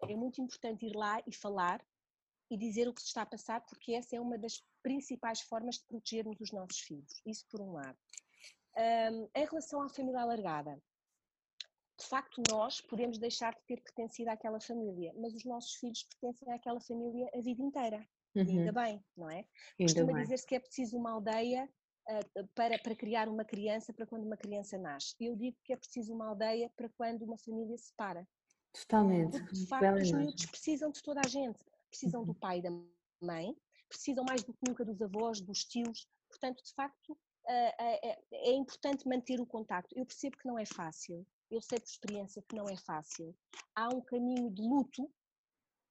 é 0.10 0.16
muito 0.16 0.42
importante 0.42 0.86
ir 0.86 0.96
lá 0.96 1.22
e 1.26 1.34
falar, 1.34 1.82
e 2.50 2.58
dizer 2.58 2.88
o 2.88 2.94
que 2.94 3.02
se 3.02 3.08
está 3.08 3.22
a 3.22 3.26
passar, 3.26 3.62
porque 3.62 3.94
essa 3.94 4.16
é 4.16 4.20
uma 4.20 4.38
das 4.38 4.64
principais 4.82 5.42
formas 5.42 5.76
de 5.76 5.86
protegermos 5.86 6.40
os 6.40 6.52
nossos 6.52 6.80
filhos. 6.80 7.22
Isso 7.26 7.46
por 7.50 7.62
um 7.62 7.74
lado. 7.74 7.98
Um, 8.78 9.30
em 9.36 9.46
relação 9.46 9.82
à 9.82 9.90
família 9.90 10.22
alargada, 10.22 10.82
de 12.00 12.06
facto 12.06 12.42
nós 12.50 12.80
podemos 12.82 13.18
deixar 13.18 13.54
de 13.54 13.62
ter 13.68 13.82
pertencido 13.82 14.30
àquela 14.30 14.60
família, 14.60 15.14
mas 15.18 15.34
os 15.34 15.44
nossos 15.44 15.74
filhos 15.76 16.04
pertencem 16.04 16.52
àquela 16.54 16.80
família 16.80 17.30
a 17.36 17.42
vida 17.42 17.62
inteira. 17.62 18.08
Uhum. 18.36 18.44
Ainda 18.44 18.72
bem, 18.72 19.04
não 19.18 19.30
é? 19.30 19.46
Costuma 19.78 20.22
dizer-se 20.22 20.46
que 20.46 20.56
é 20.56 20.60
preciso 20.60 20.98
uma 20.98 21.12
aldeia 21.12 21.70
uh, 22.10 22.48
para, 22.56 22.78
para 22.80 22.96
criar 22.96 23.28
uma 23.28 23.44
criança, 23.44 23.92
para 23.92 24.06
quando 24.06 24.26
uma 24.26 24.38
criança 24.38 24.78
nasce. 24.78 25.16
Eu 25.20 25.36
digo 25.36 25.58
que 25.64 25.74
é 25.74 25.78
preciso 25.78 26.14
uma 26.14 26.28
aldeia 26.28 26.72
para 26.76 26.90
quando 26.90 27.24
uma 27.24 27.38
família 27.38 27.78
se 27.78 27.88
separa. 27.88 28.26
Totalmente. 28.72 29.40
Porque, 29.40 29.56
de 29.56 29.68
facto, 29.68 29.96
os 29.96 30.12
miúdos 30.12 30.46
precisam 30.46 30.92
de 30.92 31.02
toda 31.02 31.22
a 31.26 31.28
gente 31.28 31.60
precisam 31.90 32.24
do 32.24 32.32
uhum. 32.32 32.40
pai 32.40 32.60
e 32.60 32.62
da 32.62 32.70
mãe, 33.22 33.56
precisam 33.88 34.24
mais 34.24 34.44
do 34.44 34.54
que 34.54 34.68
nunca 34.68 34.86
dos 34.86 35.02
avós, 35.02 35.42
dos 35.42 35.64
tios, 35.66 36.08
portanto, 36.30 36.64
de 36.64 36.74
facto, 36.74 37.18
é, 37.48 38.20
é 38.32 38.52
importante 38.54 39.08
manter 39.08 39.42
o 39.42 39.46
contacto. 39.46 39.98
Eu 39.98 40.06
percebo 40.06 40.38
que 40.38 40.48
não 40.48 40.60
é 40.60 40.66
fácil, 40.66 41.26
eu 41.50 41.62
sei 41.62 41.80
por 41.80 41.88
experiência 41.88 42.44
que 42.48 42.56
não 42.56 42.66
é 42.70 42.78
fácil. 42.78 43.36
Há 43.76 43.90
um 43.90 44.02
caminho 44.02 44.52
de 44.52 44.62
luto, 44.62 45.12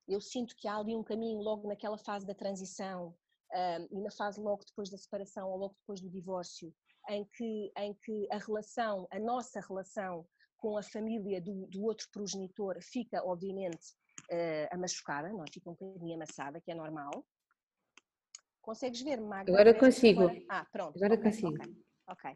eu 0.07 0.21
sinto 0.21 0.55
que 0.57 0.69
há 0.69 0.77
ali 0.77 0.95
um 0.95 1.03
caminho 1.03 1.41
logo 1.41 1.69
naquela 1.69 1.99
fase 1.99 2.25
da 2.25 2.35
transição 2.35 3.15
um, 3.53 3.99
e 3.99 4.01
na 4.01 4.11
fase 4.11 4.41
logo 4.41 4.65
depois 4.65 4.89
da 4.89 4.97
separação 4.97 5.51
ou 5.51 5.59
logo 5.59 5.77
depois 5.81 6.01
do 6.01 6.09
divórcio, 6.09 6.75
em 7.09 7.25
que, 7.25 7.73
em 7.77 7.95
que 7.95 8.29
a 8.31 8.39
relação, 8.39 9.07
a 9.11 9.19
nossa 9.19 9.61
relação 9.61 10.27
com 10.57 10.77
a 10.77 10.83
família 10.83 11.41
do, 11.41 11.67
do 11.67 11.83
outro 11.83 12.09
progenitor 12.13 12.79
fica, 12.81 13.25
obviamente, 13.25 13.95
uh, 14.31 14.69
a 14.71 14.77
machucada, 14.77 15.29
não 15.29 15.43
é? 15.43 15.47
fica 15.53 15.71
um 15.71 15.75
bocadinho 15.75 16.15
amassada, 16.15 16.61
que 16.61 16.71
é 16.71 16.75
normal. 16.75 17.25
Consegues 18.61 19.01
ver, 19.01 19.21
Magda? 19.21 19.53
Agora 19.53 19.75
consigo. 19.75 20.23
Agora... 20.23 20.43
Ah, 20.49 20.67
pronto. 20.71 20.97
Agora 20.97 21.15
okay, 21.15 21.31
consigo. 21.31 21.53
Ok. 21.53 21.75
okay. 22.09 22.33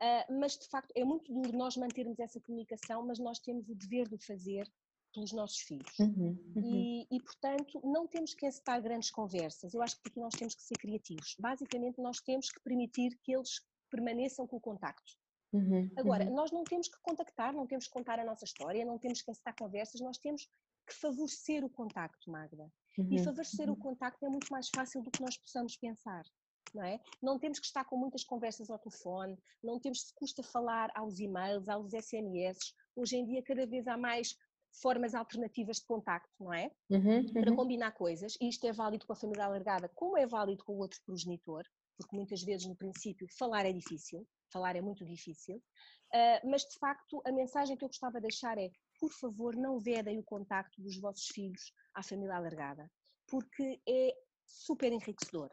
Uh, 0.00 0.40
mas 0.40 0.56
de 0.56 0.68
facto 0.68 0.92
é 0.96 1.04
muito 1.04 1.32
duro 1.32 1.56
nós 1.56 1.76
mantermos 1.76 2.18
essa 2.18 2.40
comunicação, 2.40 3.06
mas 3.06 3.18
nós 3.18 3.38
temos 3.38 3.68
o 3.68 3.74
dever 3.74 4.08
de 4.08 4.18
fazer 4.24 4.68
pelos 5.14 5.32
nossos 5.32 5.58
filhos. 5.60 5.98
Uhum, 5.98 6.38
uhum. 6.56 6.74
E, 6.74 7.06
e, 7.10 7.22
portanto, 7.22 7.80
não 7.82 8.06
temos 8.06 8.34
que 8.34 8.46
encetar 8.46 8.80
grandes 8.82 9.10
conversas. 9.10 9.74
Eu 9.74 9.82
acho 9.82 10.00
que 10.00 10.08
aqui 10.08 10.20
nós 10.20 10.34
temos 10.34 10.54
que 10.54 10.62
ser 10.62 10.76
criativos. 10.76 11.34
Basicamente, 11.38 12.00
nós 12.00 12.20
temos 12.20 12.50
que 12.50 12.60
permitir 12.60 13.18
que 13.22 13.34
eles 13.34 13.60
permaneçam 13.90 14.46
com 14.46 14.56
o 14.56 14.60
contacto. 14.60 15.12
Uhum, 15.52 15.90
Agora, 15.96 16.24
uhum. 16.24 16.34
nós 16.34 16.52
não 16.52 16.62
temos 16.62 16.88
que 16.88 17.00
contactar, 17.02 17.54
não 17.54 17.66
temos 17.66 17.86
que 17.86 17.92
contar 17.92 18.18
a 18.18 18.24
nossa 18.24 18.44
história, 18.44 18.84
não 18.84 18.98
temos 18.98 19.22
que 19.22 19.30
encetar 19.30 19.54
conversas, 19.58 20.00
nós 20.00 20.18
temos 20.18 20.46
que 20.88 20.94
favorecer 20.94 21.64
o 21.64 21.70
contacto, 21.70 22.30
Magda. 22.30 22.70
Uhum. 22.98 23.08
E 23.12 23.22
favorecer 23.22 23.68
o 23.68 23.72
uhum. 23.72 23.78
contacto 23.78 24.24
é 24.24 24.28
muito 24.28 24.48
mais 24.50 24.68
fácil 24.74 25.02
do 25.02 25.10
que 25.10 25.20
nós 25.20 25.36
possamos 25.36 25.76
pensar. 25.76 26.24
Não, 26.74 26.82
é? 26.82 27.00
não 27.22 27.38
temos 27.38 27.58
que 27.58 27.66
estar 27.66 27.84
com 27.84 27.96
muitas 27.96 28.24
conversas 28.24 28.68
ao 28.68 28.78
telefone, 28.78 29.38
não 29.62 29.80
temos 29.80 30.04
que 30.04 30.14
custa 30.14 30.42
falar 30.42 30.90
aos 30.94 31.18
e-mails, 31.18 31.66
aos 31.66 31.92
SMS. 31.92 32.58
Hoje 32.94 33.16
em 33.16 33.24
dia, 33.24 33.42
cada 33.42 33.66
vez 33.66 33.86
há 33.88 33.96
mais 33.96 34.36
formas 34.82 35.14
alternativas 35.14 35.78
de 35.78 35.86
contacto, 35.86 36.30
não 36.38 36.52
é? 36.52 36.70
Uhum, 36.90 37.20
uhum. 37.20 37.32
Para 37.32 37.54
combinar 37.54 37.92
coisas, 37.92 38.36
e 38.40 38.48
isto 38.48 38.66
é 38.66 38.72
válido 38.72 39.06
com 39.06 39.12
a 39.12 39.16
família 39.16 39.44
alargada, 39.44 39.90
como 39.94 40.16
é 40.18 40.26
válido 40.26 40.62
com 40.64 40.74
o 40.74 40.78
outro 40.78 41.00
progenitor, 41.06 41.64
porque 41.96 42.14
muitas 42.14 42.42
vezes 42.42 42.66
no 42.66 42.76
princípio 42.76 43.26
falar 43.38 43.64
é 43.64 43.72
difícil, 43.72 44.26
falar 44.52 44.76
é 44.76 44.80
muito 44.80 45.04
difícil, 45.04 45.56
uh, 45.56 46.50
mas 46.50 46.62
de 46.62 46.78
facto 46.78 47.20
a 47.24 47.32
mensagem 47.32 47.76
que 47.76 47.84
eu 47.84 47.88
gostava 47.88 48.20
de 48.20 48.28
deixar 48.28 48.56
é, 48.58 48.70
por 48.98 49.12
favor, 49.12 49.54
não 49.56 49.78
vedem 49.78 50.18
o 50.18 50.24
contacto 50.24 50.80
dos 50.82 50.98
vossos 50.98 51.28
filhos 51.28 51.72
à 51.94 52.02
família 52.02 52.36
alargada, 52.36 52.90
porque 53.26 53.80
é 53.88 54.16
super 54.44 54.92
enriquecedor. 54.92 55.50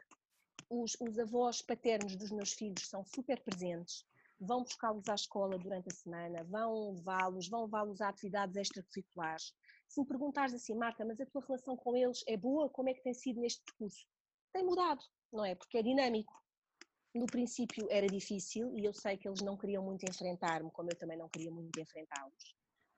Os, 0.68 0.96
os 1.00 1.18
avós 1.18 1.62
paternos 1.62 2.16
dos 2.16 2.30
meus 2.30 2.52
filhos 2.52 2.88
são 2.88 3.04
super 3.04 3.40
presentes, 3.42 4.04
vão 4.40 4.62
buscá-los 4.62 5.08
à 5.08 5.14
escola 5.14 5.58
durante 5.58 5.88
a 5.92 5.94
semana, 5.94 6.44
vão 6.44 6.94
levá-los, 6.94 7.48
vão 7.48 7.64
levá-los 7.64 8.00
a 8.00 8.08
atividades 8.08 8.56
extracurriculares. 8.56 9.54
Se 9.88 10.00
me 10.00 10.06
perguntares 10.06 10.54
assim, 10.54 10.74
Marta, 10.74 11.04
mas 11.04 11.20
a 11.20 11.26
tua 11.26 11.44
relação 11.46 11.76
com 11.76 11.96
eles 11.96 12.24
é 12.26 12.36
boa? 12.36 12.68
Como 12.68 12.88
é 12.88 12.94
que 12.94 13.02
tem 13.02 13.14
sido 13.14 13.40
neste 13.40 13.62
percurso? 13.64 14.06
Tem 14.52 14.64
mudado, 14.64 15.02
não 15.32 15.44
é? 15.44 15.54
Porque 15.54 15.78
é 15.78 15.82
dinâmico. 15.82 16.34
No 17.14 17.26
princípio 17.26 17.86
era 17.90 18.06
difícil 18.06 18.76
e 18.76 18.84
eu 18.84 18.92
sei 18.92 19.16
que 19.16 19.28
eles 19.28 19.40
não 19.40 19.56
queriam 19.56 19.82
muito 19.82 20.04
enfrentar-me, 20.04 20.70
como 20.72 20.90
eu 20.90 20.98
também 20.98 21.16
não 21.16 21.28
queria 21.28 21.50
muito 21.50 21.78
enfrentá-los. 21.80 22.55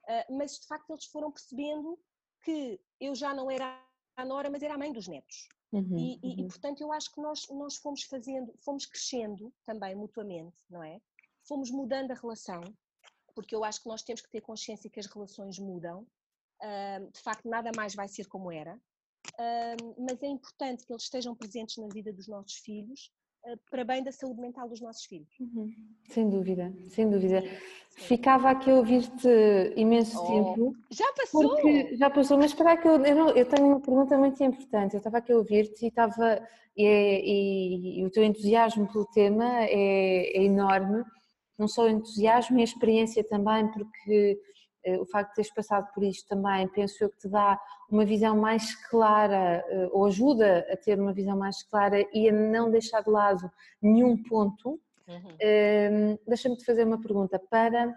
Uh, 0.09 0.37
mas 0.37 0.59
de 0.59 0.67
facto 0.67 0.91
eles 0.91 1.05
foram 1.05 1.31
percebendo 1.31 1.99
que 2.43 2.81
eu 3.01 3.15
já 3.15 3.35
não 3.35 3.51
era 3.51 3.85
a 4.17 4.25
Nora, 4.25 4.51
mas 4.51 4.63
era 4.63 4.75
a 4.75 4.79
mãe 4.79 4.93
dos 4.93 5.07
netos. 5.07 5.49
Uhum, 5.71 5.99
e, 5.99 6.19
e, 6.23 6.27
uhum. 6.27 6.47
e, 6.47 6.49
portanto 6.49 6.81
eu 6.81 6.91
acho 6.93 7.13
que 7.13 7.21
nós, 7.21 7.47
nós 7.51 7.77
fomos 7.77 8.03
fazendo, 8.05 8.55
fomos 8.65 8.87
crescendo 8.87 9.53
também 9.67 9.95
mutuamente, 9.95 10.57
não 10.71 10.83
é? 10.83 10.99
fomos 11.49 11.71
mudando 11.71 12.11
a 12.11 12.15
relação, 12.15 12.63
porque 13.35 13.55
eu 13.55 13.65
acho 13.65 13.83
que 13.83 13.89
nós 13.89 14.03
temos 14.03 14.21
que 14.21 14.31
ter 14.31 14.43
consciência 14.43 14.91
que 14.91 15.01
as 15.01 15.07
relações 15.07 15.59
mudam, 15.59 16.07
de 17.13 17.21
facto 17.21 17.49
nada 17.49 17.71
mais 17.75 17.95
vai 17.95 18.07
ser 18.07 18.27
como 18.27 18.53
era, 18.53 18.79
mas 19.99 20.23
é 20.23 20.27
importante 20.27 20.85
que 20.85 20.93
eles 20.93 21.05
estejam 21.05 21.35
presentes 21.35 21.79
na 21.79 21.89
vida 21.89 22.13
dos 22.13 22.29
nossos 22.29 22.57
filhos 22.57 23.11
ah, 23.11 23.18
para 23.71 23.85
bem 23.85 24.03
da 24.03 24.13
saúde 24.13 24.41
mental 24.41 24.69
dos 24.69 24.81
nossos 24.81 25.05
filhos. 25.05 25.29
Uhum. 25.41 25.73
Sem 26.09 26.29
dúvida, 26.29 26.73
sem 26.89 27.09
dúvida. 27.09 27.43
Ficava 27.91 28.51
aqui 28.51 28.71
a 28.71 28.75
ouvir-te 28.75 29.29
imenso 29.77 30.19
oh, 30.19 30.27
tempo. 30.27 30.77
Já 30.91 31.13
passou? 31.13 31.57
já 31.93 32.11
passou, 32.11 32.39
mas 32.39 32.55
para 32.55 32.77
que 32.77 32.87
eu, 32.87 33.05
eu, 33.05 33.15
não, 33.15 33.31
eu, 33.31 33.47
tenho 33.47 33.67
uma 33.67 33.81
pergunta 33.81 34.17
muito 34.17 34.43
importante. 34.43 34.95
Eu 34.95 34.99
estava 34.99 35.19
aqui 35.19 35.33
a 35.33 35.37
ouvir-te 35.37 35.85
e 35.85 35.89
estava. 35.89 36.41
E, 36.77 36.85
e, 36.85 38.01
e, 38.01 38.05
o 38.05 38.11
teu 38.11 38.23
entusiasmo 38.23 38.87
pelo 38.93 39.05
tema 39.07 39.65
é, 39.65 40.39
é 40.39 40.45
enorme 40.45 41.03
não 41.59 41.67
só 41.67 41.85
o 41.85 41.89
entusiasmo 41.89 42.59
e 42.59 42.61
a 42.61 42.65
experiência 42.65 43.25
também, 43.25 43.67
porque 43.73 44.39
o 45.01 45.07
facto 45.07 45.31
de 45.31 45.35
teres 45.37 45.53
passado 45.53 45.93
por 45.93 46.03
isto 46.03 46.29
também, 46.29 46.69
penso 46.69 47.03
eu 47.03 47.11
que 47.11 47.19
te 47.19 47.29
dá 47.29 47.61
uma 47.91 48.05
visão 48.05 48.37
mais 48.37 48.75
clara, 48.89 49.65
uh, 49.69 49.91
ou 49.93 50.07
ajuda 50.07 50.67
a 50.71 50.77
ter 50.77 50.99
uma 50.99 51.13
visão 51.13 51.37
mais 51.37 51.63
clara 51.63 52.07
e 52.13 52.29
a 52.29 52.33
não 52.33 52.71
deixar 52.71 53.03
de 53.03 53.11
lado 53.11 53.51
nenhum 53.83 54.23
ponto. 54.23 54.81
Uhum. 55.07 56.15
Uh, 56.15 56.19
Deixa-me 56.27 56.57
te 56.57 56.65
fazer 56.65 56.85
uma 56.85 57.01
pergunta. 57.01 57.39
Para 57.39 57.95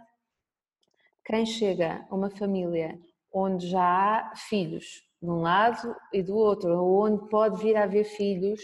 quem 1.25 1.45
chega 1.45 2.05
a 2.09 2.15
uma 2.15 2.29
família 2.29 2.99
onde 3.33 3.67
já 3.67 3.81
há 3.81 4.35
filhos, 4.35 5.03
de 5.21 5.29
um 5.29 5.41
lado 5.41 5.95
e 6.11 6.23
do 6.23 6.35
outro, 6.35 6.75
ou 6.75 7.05
onde 7.05 7.29
pode 7.29 7.61
vir 7.61 7.77
a 7.77 7.83
haver 7.83 8.03
filhos, 8.03 8.59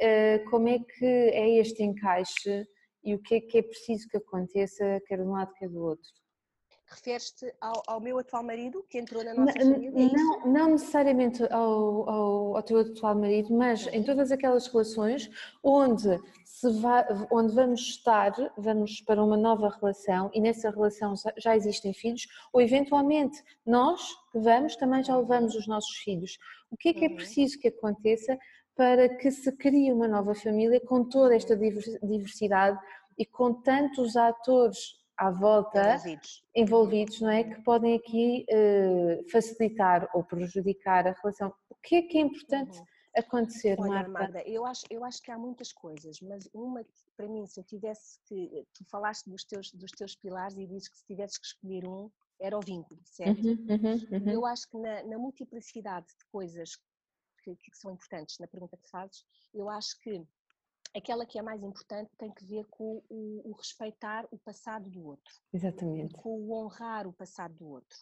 eh, 0.00 0.38
como 0.50 0.66
é 0.66 0.78
que 0.78 1.04
é 1.04 1.58
este 1.58 1.82
encaixe 1.82 2.66
e 3.04 3.14
o 3.14 3.18
que 3.20 3.34
é 3.34 3.40
que 3.40 3.58
é 3.58 3.62
preciso 3.62 4.08
que 4.08 4.16
aconteça, 4.16 4.98
quer 5.06 5.18
de 5.18 5.24
um 5.24 5.32
lado, 5.32 5.52
quer 5.54 5.68
do 5.68 5.82
outro. 5.82 6.10
Referes-te 6.90 7.54
ao, 7.60 7.82
ao, 7.86 8.00
meu 8.00 8.18
atual 8.18 8.42
marido, 8.42 8.84
que 8.90 8.98
entrou 8.98 9.22
na 9.22 9.32
nossa 9.32 9.58
não, 9.64 9.74
família? 9.74 10.06
É 10.06 10.12
não, 10.12 10.46
não 10.46 10.70
necessariamente 10.70 11.44
ao, 11.44 12.10
ao, 12.10 12.56
ao, 12.56 12.62
teu 12.64 12.80
atual 12.80 13.14
marido, 13.14 13.54
mas 13.54 13.86
em 13.88 14.02
todas 14.02 14.32
aquelas 14.32 14.66
relações 14.66 15.30
onde, 15.62 16.20
se 16.44 16.68
vai, 16.80 17.06
onde 17.30 17.54
vamos 17.54 17.80
estar, 17.80 18.32
vamos 18.58 19.00
para 19.02 19.22
uma 19.22 19.36
nova 19.36 19.68
relação 19.80 20.30
e 20.34 20.40
nessa 20.40 20.68
relação 20.70 21.14
já 21.38 21.56
existem 21.56 21.94
filhos, 21.94 22.26
ou 22.52 22.60
eventualmente 22.60 23.40
nós 23.64 24.02
que 24.32 24.40
vamos 24.40 24.74
também 24.74 25.04
já 25.04 25.16
levamos 25.16 25.54
os 25.54 25.68
nossos 25.68 25.96
filhos. 25.98 26.38
O 26.72 26.76
que 26.76 26.88
é 26.88 26.92
que 26.92 27.04
é 27.04 27.08
uhum. 27.08 27.16
preciso 27.16 27.58
que 27.60 27.68
aconteça 27.68 28.36
para 28.74 29.08
que 29.08 29.30
se 29.30 29.52
crie 29.52 29.92
uma 29.92 30.08
nova 30.08 30.34
família 30.34 30.80
com 30.80 31.04
toda 31.04 31.36
esta 31.36 31.56
diversidade 31.56 32.78
e 33.16 33.24
com 33.24 33.52
tantos 33.52 34.16
atores 34.16 34.99
à 35.20 35.30
volta 35.30 35.96
envolvidos, 35.96 36.44
envolvidos 36.56 37.20
não 37.20 37.30
é? 37.30 37.44
Que 37.44 37.62
podem 37.62 37.94
aqui 37.94 38.46
uh, 38.50 39.30
facilitar 39.30 40.08
ou 40.14 40.24
prejudicar 40.24 41.06
a 41.06 41.12
relação. 41.12 41.52
O 41.68 41.74
que 41.74 41.96
é 41.96 42.02
que 42.02 42.16
é 42.16 42.22
importante 42.22 42.78
uhum. 42.78 42.84
acontecer, 43.14 43.78
Olha, 43.78 44.08
Marta? 44.08 44.40
Eu 44.48 44.64
acho, 44.64 44.86
eu 44.88 45.04
acho 45.04 45.22
que 45.22 45.30
há 45.30 45.38
muitas 45.38 45.74
coisas, 45.74 46.18
mas 46.22 46.48
uma 46.54 46.82
para 47.18 47.28
mim, 47.28 47.46
se 47.46 47.60
eu 47.60 47.64
tivesse 47.64 48.18
que. 48.24 48.66
Tu 48.72 48.82
falaste 48.86 49.28
dos 49.28 49.44
teus, 49.44 49.70
dos 49.72 49.90
teus 49.90 50.16
pilares 50.16 50.56
e 50.56 50.66
dizes 50.66 50.88
que 50.88 50.96
se 50.96 51.04
tivesses 51.04 51.36
que 51.36 51.46
escolher 51.46 51.86
um, 51.86 52.10
era 52.40 52.56
o 52.56 52.62
vínculo, 52.62 52.98
certo? 53.04 53.46
Uhum, 53.46 53.66
uhum, 53.68 54.18
uhum. 54.18 54.30
Eu 54.30 54.46
acho 54.46 54.66
que 54.70 54.78
na, 54.78 55.02
na 55.02 55.18
multiplicidade 55.18 56.06
de 56.06 56.24
coisas 56.32 56.78
que, 57.44 57.54
que 57.54 57.76
são 57.76 57.92
importantes 57.92 58.38
na 58.38 58.46
pergunta 58.46 58.78
que 58.78 58.88
fazes, 58.88 59.22
eu 59.52 59.68
acho 59.68 60.00
que 60.00 60.26
aquela 60.94 61.24
que 61.24 61.38
é 61.38 61.42
mais 61.42 61.62
importante 61.62 62.10
tem 62.16 62.32
que 62.32 62.44
ver 62.44 62.66
com 62.66 63.02
o, 63.08 63.50
o, 63.50 63.52
respeitar 63.52 64.26
o 64.30 64.38
passado 64.38 64.90
do 64.90 65.06
outro. 65.06 65.34
Exatamente. 65.52 66.14
Com 66.14 66.30
o 66.30 66.52
honrar 66.52 67.06
o 67.06 67.12
passado 67.12 67.54
do 67.54 67.68
outro. 67.68 67.98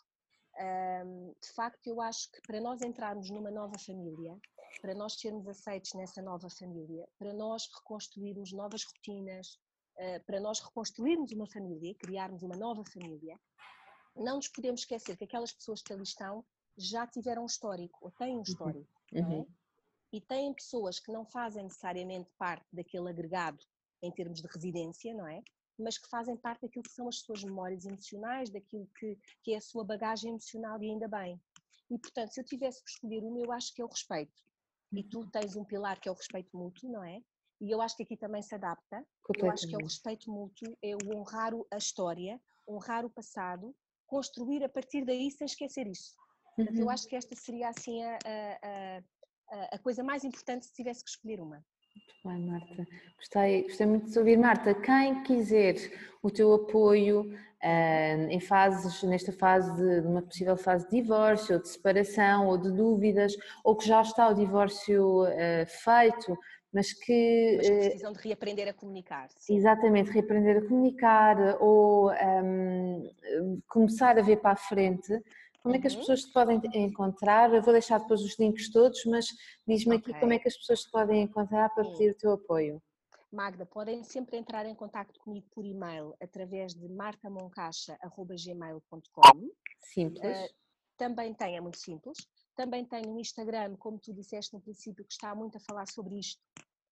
Um, 0.61 1.35
de 1.41 1.53
facto, 1.53 1.87
eu 1.87 2.01
acho 2.01 2.31
que 2.33 2.41
para 2.43 2.61
nós 2.61 2.83
entrarmos 2.83 3.31
numa 3.31 3.51
nova 3.51 3.79
família, 3.79 4.37
para 4.81 4.95
nós 4.95 5.15
sermos 5.15 5.47
aceitos 5.47 5.93
nessa 5.95 6.21
nova 6.21 6.49
família, 6.51 7.09
para 7.19 7.33
nós 7.33 7.69
reconstruirmos 7.73 8.53
novas 8.53 8.83
rotinas, 8.85 9.59
uh, 9.97 10.25
para 10.27 10.41
nós 10.41 10.59
reconstruirmos 10.61 11.31
uma 11.33 11.47
família, 11.47 11.95
criarmos 11.95 12.43
uma 12.43 12.57
nova 12.57 12.83
família, 12.85 13.39
não 14.17 14.37
nos 14.37 14.49
podemos 14.49 14.81
esquecer 14.81 15.17
que 15.17 15.25
aquelas 15.25 15.53
pessoas 15.53 15.81
que 15.81 15.93
ali 15.93 16.03
estão 16.03 16.45
já 16.77 17.07
tiveram 17.07 17.43
um 17.43 17.47
histórico, 17.47 17.99
ou 18.01 18.11
têm 18.13 18.35
um 18.35 18.37
uhum. 18.37 18.43
histórico. 18.43 19.03
É? 19.13 19.21
Uhum. 19.21 19.47
E 20.13 20.21
têm 20.21 20.55
pessoas 20.55 20.99
que 20.99 21.13
não 21.13 21.25
fazem 21.25 21.65
necessariamente 21.65 22.31
parte 22.39 22.67
daquele 22.73 23.11
agregado 23.11 23.65
em 24.03 24.11
termos 24.11 24.41
de 24.41 24.49
residência, 24.49 25.13
não 25.15 25.27
é? 25.27 25.43
Mas 25.79 25.99
que 25.99 26.09
fazem 26.09 26.37
parte 26.37 26.63
daquilo 26.63 26.83
que 26.83 26.93
são 26.93 27.09
as 27.09 27.21
suas 27.21 27.45
memórias 27.45 27.85
emocionais, 27.85 28.51
daquilo 28.51 28.89
que, 28.99 29.19
que 29.43 29.55
é 29.55 29.59
a 29.59 29.61
sua 29.61 29.85
bagagem 29.85 30.31
emocional 30.31 30.83
e 30.83 30.91
ainda 30.91 31.09
bem. 31.09 31.41
E 31.91 31.99
portanto, 31.99 32.33
se 32.33 32.41
eu 32.41 32.45
tivesse 32.45 32.83
que 32.83 32.91
escolher 32.91 33.23
um, 33.25 33.39
eu 33.39 33.53
acho 33.53 33.75
que 33.75 33.81
é 33.81 33.85
o 33.85 33.89
respeito. 33.89 34.43
E 34.93 35.03
tu 35.03 35.21
uhum. 35.21 35.31
tens 35.31 35.57
um 35.57 35.65
pilar 35.65 36.01
que 36.01 36.09
é 36.09 36.13
o 36.13 36.15
respeito 36.15 36.57
mútuo, 36.57 36.91
não 36.91 37.05
é? 37.05 37.23
E 37.61 37.71
eu 37.71 37.83
acho 37.83 37.97
que 37.97 38.03
aqui 38.03 38.17
também 38.17 38.43
se 38.43 38.55
adapta. 38.55 39.05
Eu 39.37 39.51
acho 39.51 39.67
que 39.67 39.75
é 39.75 39.79
o 39.79 39.83
respeito 39.83 40.31
mútuo, 40.31 40.77
é 40.83 40.95
o 40.95 41.17
honrar 41.17 41.53
a 41.73 41.77
história, 41.77 42.41
honrar 42.67 43.05
o 43.05 43.11
passado, 43.11 43.75
construir 44.07 44.65
a 44.65 44.69
partir 44.69 45.05
daí 45.05 45.31
sem 45.31 45.45
esquecer 45.45 45.87
isso. 45.87 46.15
Portanto, 46.57 46.77
uhum. 46.77 46.83
eu 46.83 46.91
acho 46.91 47.07
que 47.07 47.17
esta 47.17 47.37
seria 47.37 47.69
assim 47.69 48.03
a, 48.03 48.19
a, 48.25 48.99
a, 48.99 49.03
a, 49.51 49.79
coisa 49.79 50.03
mais 50.03 50.25
importante 50.25 50.67
se 50.67 50.73
tivesse 50.73 51.03
que 51.03 51.11
escolher 51.11 51.41
uma. 51.41 51.65
Muito 51.95 52.15
bem, 52.25 52.47
Marta. 52.47 52.87
Gostei, 53.17 53.63
gostei 53.63 53.87
muito 53.87 54.11
de 54.11 54.19
ouvir. 54.19 54.37
Marta, 54.37 54.75
quem 54.75 55.23
quiser 55.23 55.75
o 56.23 56.31
teu 56.31 56.53
apoio 56.55 57.23
uh, 57.23 58.31
em 58.31 58.41
fases, 58.41 59.03
nesta 59.03 59.33
fase 59.33 59.75
de, 59.77 60.07
uma 60.07 60.23
possível 60.23 60.57
fase 60.57 60.89
de 60.89 61.01
divórcio, 61.01 61.57
ou 61.57 61.63
de 61.63 61.69
separação, 61.69 62.47
ou 62.47 62.59
de 62.59 62.71
dúvidas, 62.71 63.33
ou 63.65 63.77
que 63.77 63.87
já 63.87 64.03
está 64.03 64.29
o 64.29 64.35
divórcio 64.35 65.25
uh, 65.25 65.67
feito, 65.67 66.39
mas 66.73 66.93
que. 66.93 67.55
Mas 67.57 67.67
que 67.67 67.79
precisam 67.79 68.13
de 68.13 68.19
reaprender 68.21 68.69
a 68.69 68.75
comunicar. 68.75 69.29
Sim. 69.37 69.57
Exatamente, 69.57 70.11
reaprender 70.11 70.59
a 70.59 70.69
comunicar 70.69 71.37
ou 71.61 72.13
um, 72.13 73.11
começar 73.67 74.19
a 74.19 74.23
ver 74.23 74.37
para 74.37 74.53
a 74.53 74.57
frente 74.57 75.13
como 75.63 75.75
é 75.75 75.81
que 75.81 75.87
as 75.87 75.95
uhum. 75.95 76.01
pessoas 76.01 76.25
te 76.25 76.33
podem 76.33 76.61
encontrar? 76.75 77.53
Eu 77.53 77.63
vou 77.63 77.73
deixar 77.73 77.99
depois 77.99 78.23
os 78.23 78.39
links 78.39 78.71
todos, 78.71 79.05
mas 79.07 79.27
diz-me 79.67 79.97
okay. 79.97 80.13
aqui 80.13 80.21
como 80.21 80.33
é 80.33 80.39
que 80.39 80.49
as 80.49 80.57
pessoas 80.57 80.83
te 80.83 80.91
podem 80.91 81.23
encontrar 81.23 81.69
para 81.75 81.85
pedir 81.85 82.13
o 82.13 82.15
teu 82.15 82.33
apoio. 82.33 82.81
Magda, 83.31 83.67
podem 83.67 84.03
sempre 84.05 84.39
entrar 84.39 84.65
em 84.65 84.75
contato 84.75 85.21
comigo 85.21 85.47
por 85.51 85.63
e-mail 85.65 86.15
através 86.21 86.75
de 86.75 86.89
martamoncaixa.gmail.com 86.89 89.51
Simples. 89.93 90.39
Uh, 90.39 90.49
também 90.97 91.35
tem, 91.35 91.57
é 91.57 91.61
muito 91.61 91.79
simples, 91.79 92.19
também 92.57 92.85
tenho 92.85 93.11
um 93.11 93.21
Instagram, 93.21 93.77
como 93.77 93.99
tu 93.99 94.15
disseste 94.15 94.55
no 94.55 94.61
princípio, 94.61 95.05
que 95.05 95.13
está 95.13 95.35
muito 95.35 95.59
a 95.59 95.61
falar 95.61 95.87
sobre 95.87 96.19
isto 96.19 96.41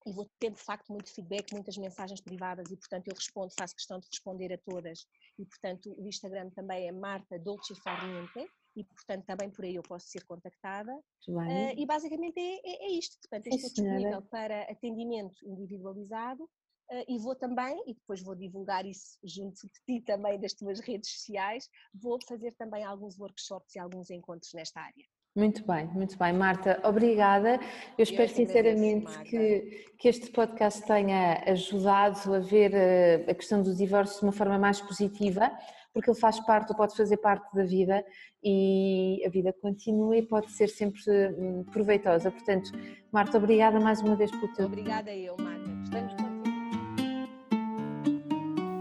e 0.07 0.13
vou 0.13 0.31
ter 0.39 0.53
de 0.53 0.61
facto 0.61 0.93
muito 0.93 1.13
feedback, 1.13 1.53
muitas 1.53 1.77
mensagens 1.77 2.21
privadas 2.21 2.71
e 2.71 2.77
portanto 2.77 3.09
eu 3.09 3.15
respondo, 3.15 3.53
faço 3.59 3.75
questão 3.75 3.99
de 3.99 4.07
responder 4.07 4.53
a 4.53 4.59
todas 4.59 5.05
e 5.39 5.45
portanto 5.45 5.95
o 5.99 6.07
Instagram 6.07 6.51
também 6.51 6.89
é 6.89 6.93
Marta 6.93 7.39
Dolce 7.39 7.75
Farniente 7.83 8.51
e 8.77 8.85
portanto 8.85 9.25
também 9.25 9.51
por 9.51 9.65
aí 9.65 9.75
eu 9.75 9.83
posso 9.83 10.07
ser 10.09 10.25
contactada. 10.25 10.95
Uh, 11.29 11.73
e 11.77 11.87
basicamente 11.87 12.39
é, 12.39 12.57
é, 12.65 12.87
é, 12.87 12.93
isto, 12.93 13.17
portanto 13.21 13.47
estou 13.47 13.71
disponível 13.71 14.23
para 14.23 14.63
atendimento 14.71 15.37
individualizado 15.45 16.43
uh, 16.45 17.05
e 17.09 17.19
vou 17.19 17.35
também, 17.35 17.83
e 17.87 17.95
depois 17.95 18.23
vou 18.23 18.35
divulgar 18.35 18.85
isso 18.85 19.19
junto 19.25 19.57
de 19.63 19.81
ti 19.87 20.05
também 20.05 20.39
das 20.39 20.53
tuas 20.53 20.81
redes 20.81 21.11
sociais, 21.11 21.69
vou 21.95 22.19
fazer 22.29 22.55
também 22.57 22.85
alguns 22.85 23.19
workshops 23.19 23.75
e 23.75 23.79
alguns 23.79 24.11
encontros 24.11 24.53
nesta 24.53 24.81
área. 24.81 25.05
Muito 25.37 25.67
bem, 25.67 25.87
muito 25.89 26.17
bem. 26.19 26.33
Marta, 26.33 26.81
obrigada. 26.83 27.61
Eu 27.99 28.03
espero 28.03 28.31
sinceramente 28.31 29.19
que, 29.19 29.85
que 29.99 30.09
este 30.09 30.31
podcast 30.31 30.83
tenha 30.87 31.43
ajudado 31.47 32.35
a 32.35 32.39
ver 32.39 32.75
a, 32.75 32.79
eh, 32.79 33.25
a 33.29 33.35
questão 33.35 33.63
do 33.63 33.75
divórcio 33.75 34.19
de 34.19 34.25
uma 34.25 34.33
forma 34.33 34.59
mais 34.59 34.81
positiva, 34.81 35.53
porque 35.93 36.09
ele 36.09 36.19
faz 36.19 36.41
parte 36.41 36.71
ou 36.71 36.77
pode 36.77 36.97
fazer 36.97 37.19
parte 37.19 37.55
da 37.55 37.65
vida 37.65 38.03
e 38.43 39.23
a 39.27 39.29
vida 39.29 39.55
continua 39.61 40.17
e 40.17 40.23
pode 40.23 40.51
ser 40.53 40.69
sempre 40.69 41.03
hum, 41.39 41.67
proveitosa. 41.71 42.31
Portanto, 42.31 42.71
Marta, 43.13 43.37
obrigada 43.37 43.79
mais 43.79 44.01
uma 44.01 44.17
vez 44.17 44.31
pelo 44.31 44.49
teu. 44.55 44.65
Obrigada 44.65 45.15
eu, 45.15 45.37
Marta. 45.39 45.71
Estamos 45.85 46.15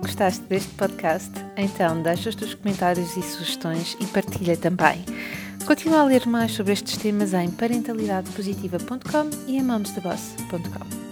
Gostaste 0.02 0.46
deste 0.46 0.74
podcast? 0.76 1.32
Então 1.58 2.02
deixa 2.02 2.30
os 2.30 2.36
teus 2.36 2.54
comentários 2.54 3.18
e 3.18 3.22
sugestões 3.22 3.98
e 4.00 4.06
partilha 4.06 4.56
também. 4.56 5.04
Continua 5.66 6.02
a 6.02 6.06
ler 6.06 6.28
mais 6.28 6.52
sobre 6.52 6.74
estes 6.74 6.96
temas 6.98 7.34
em 7.34 7.50
parentalidadepositiva.com 7.50 9.30
e 9.48 9.58
em 9.58 9.64
momstheboss.com. 9.64 11.05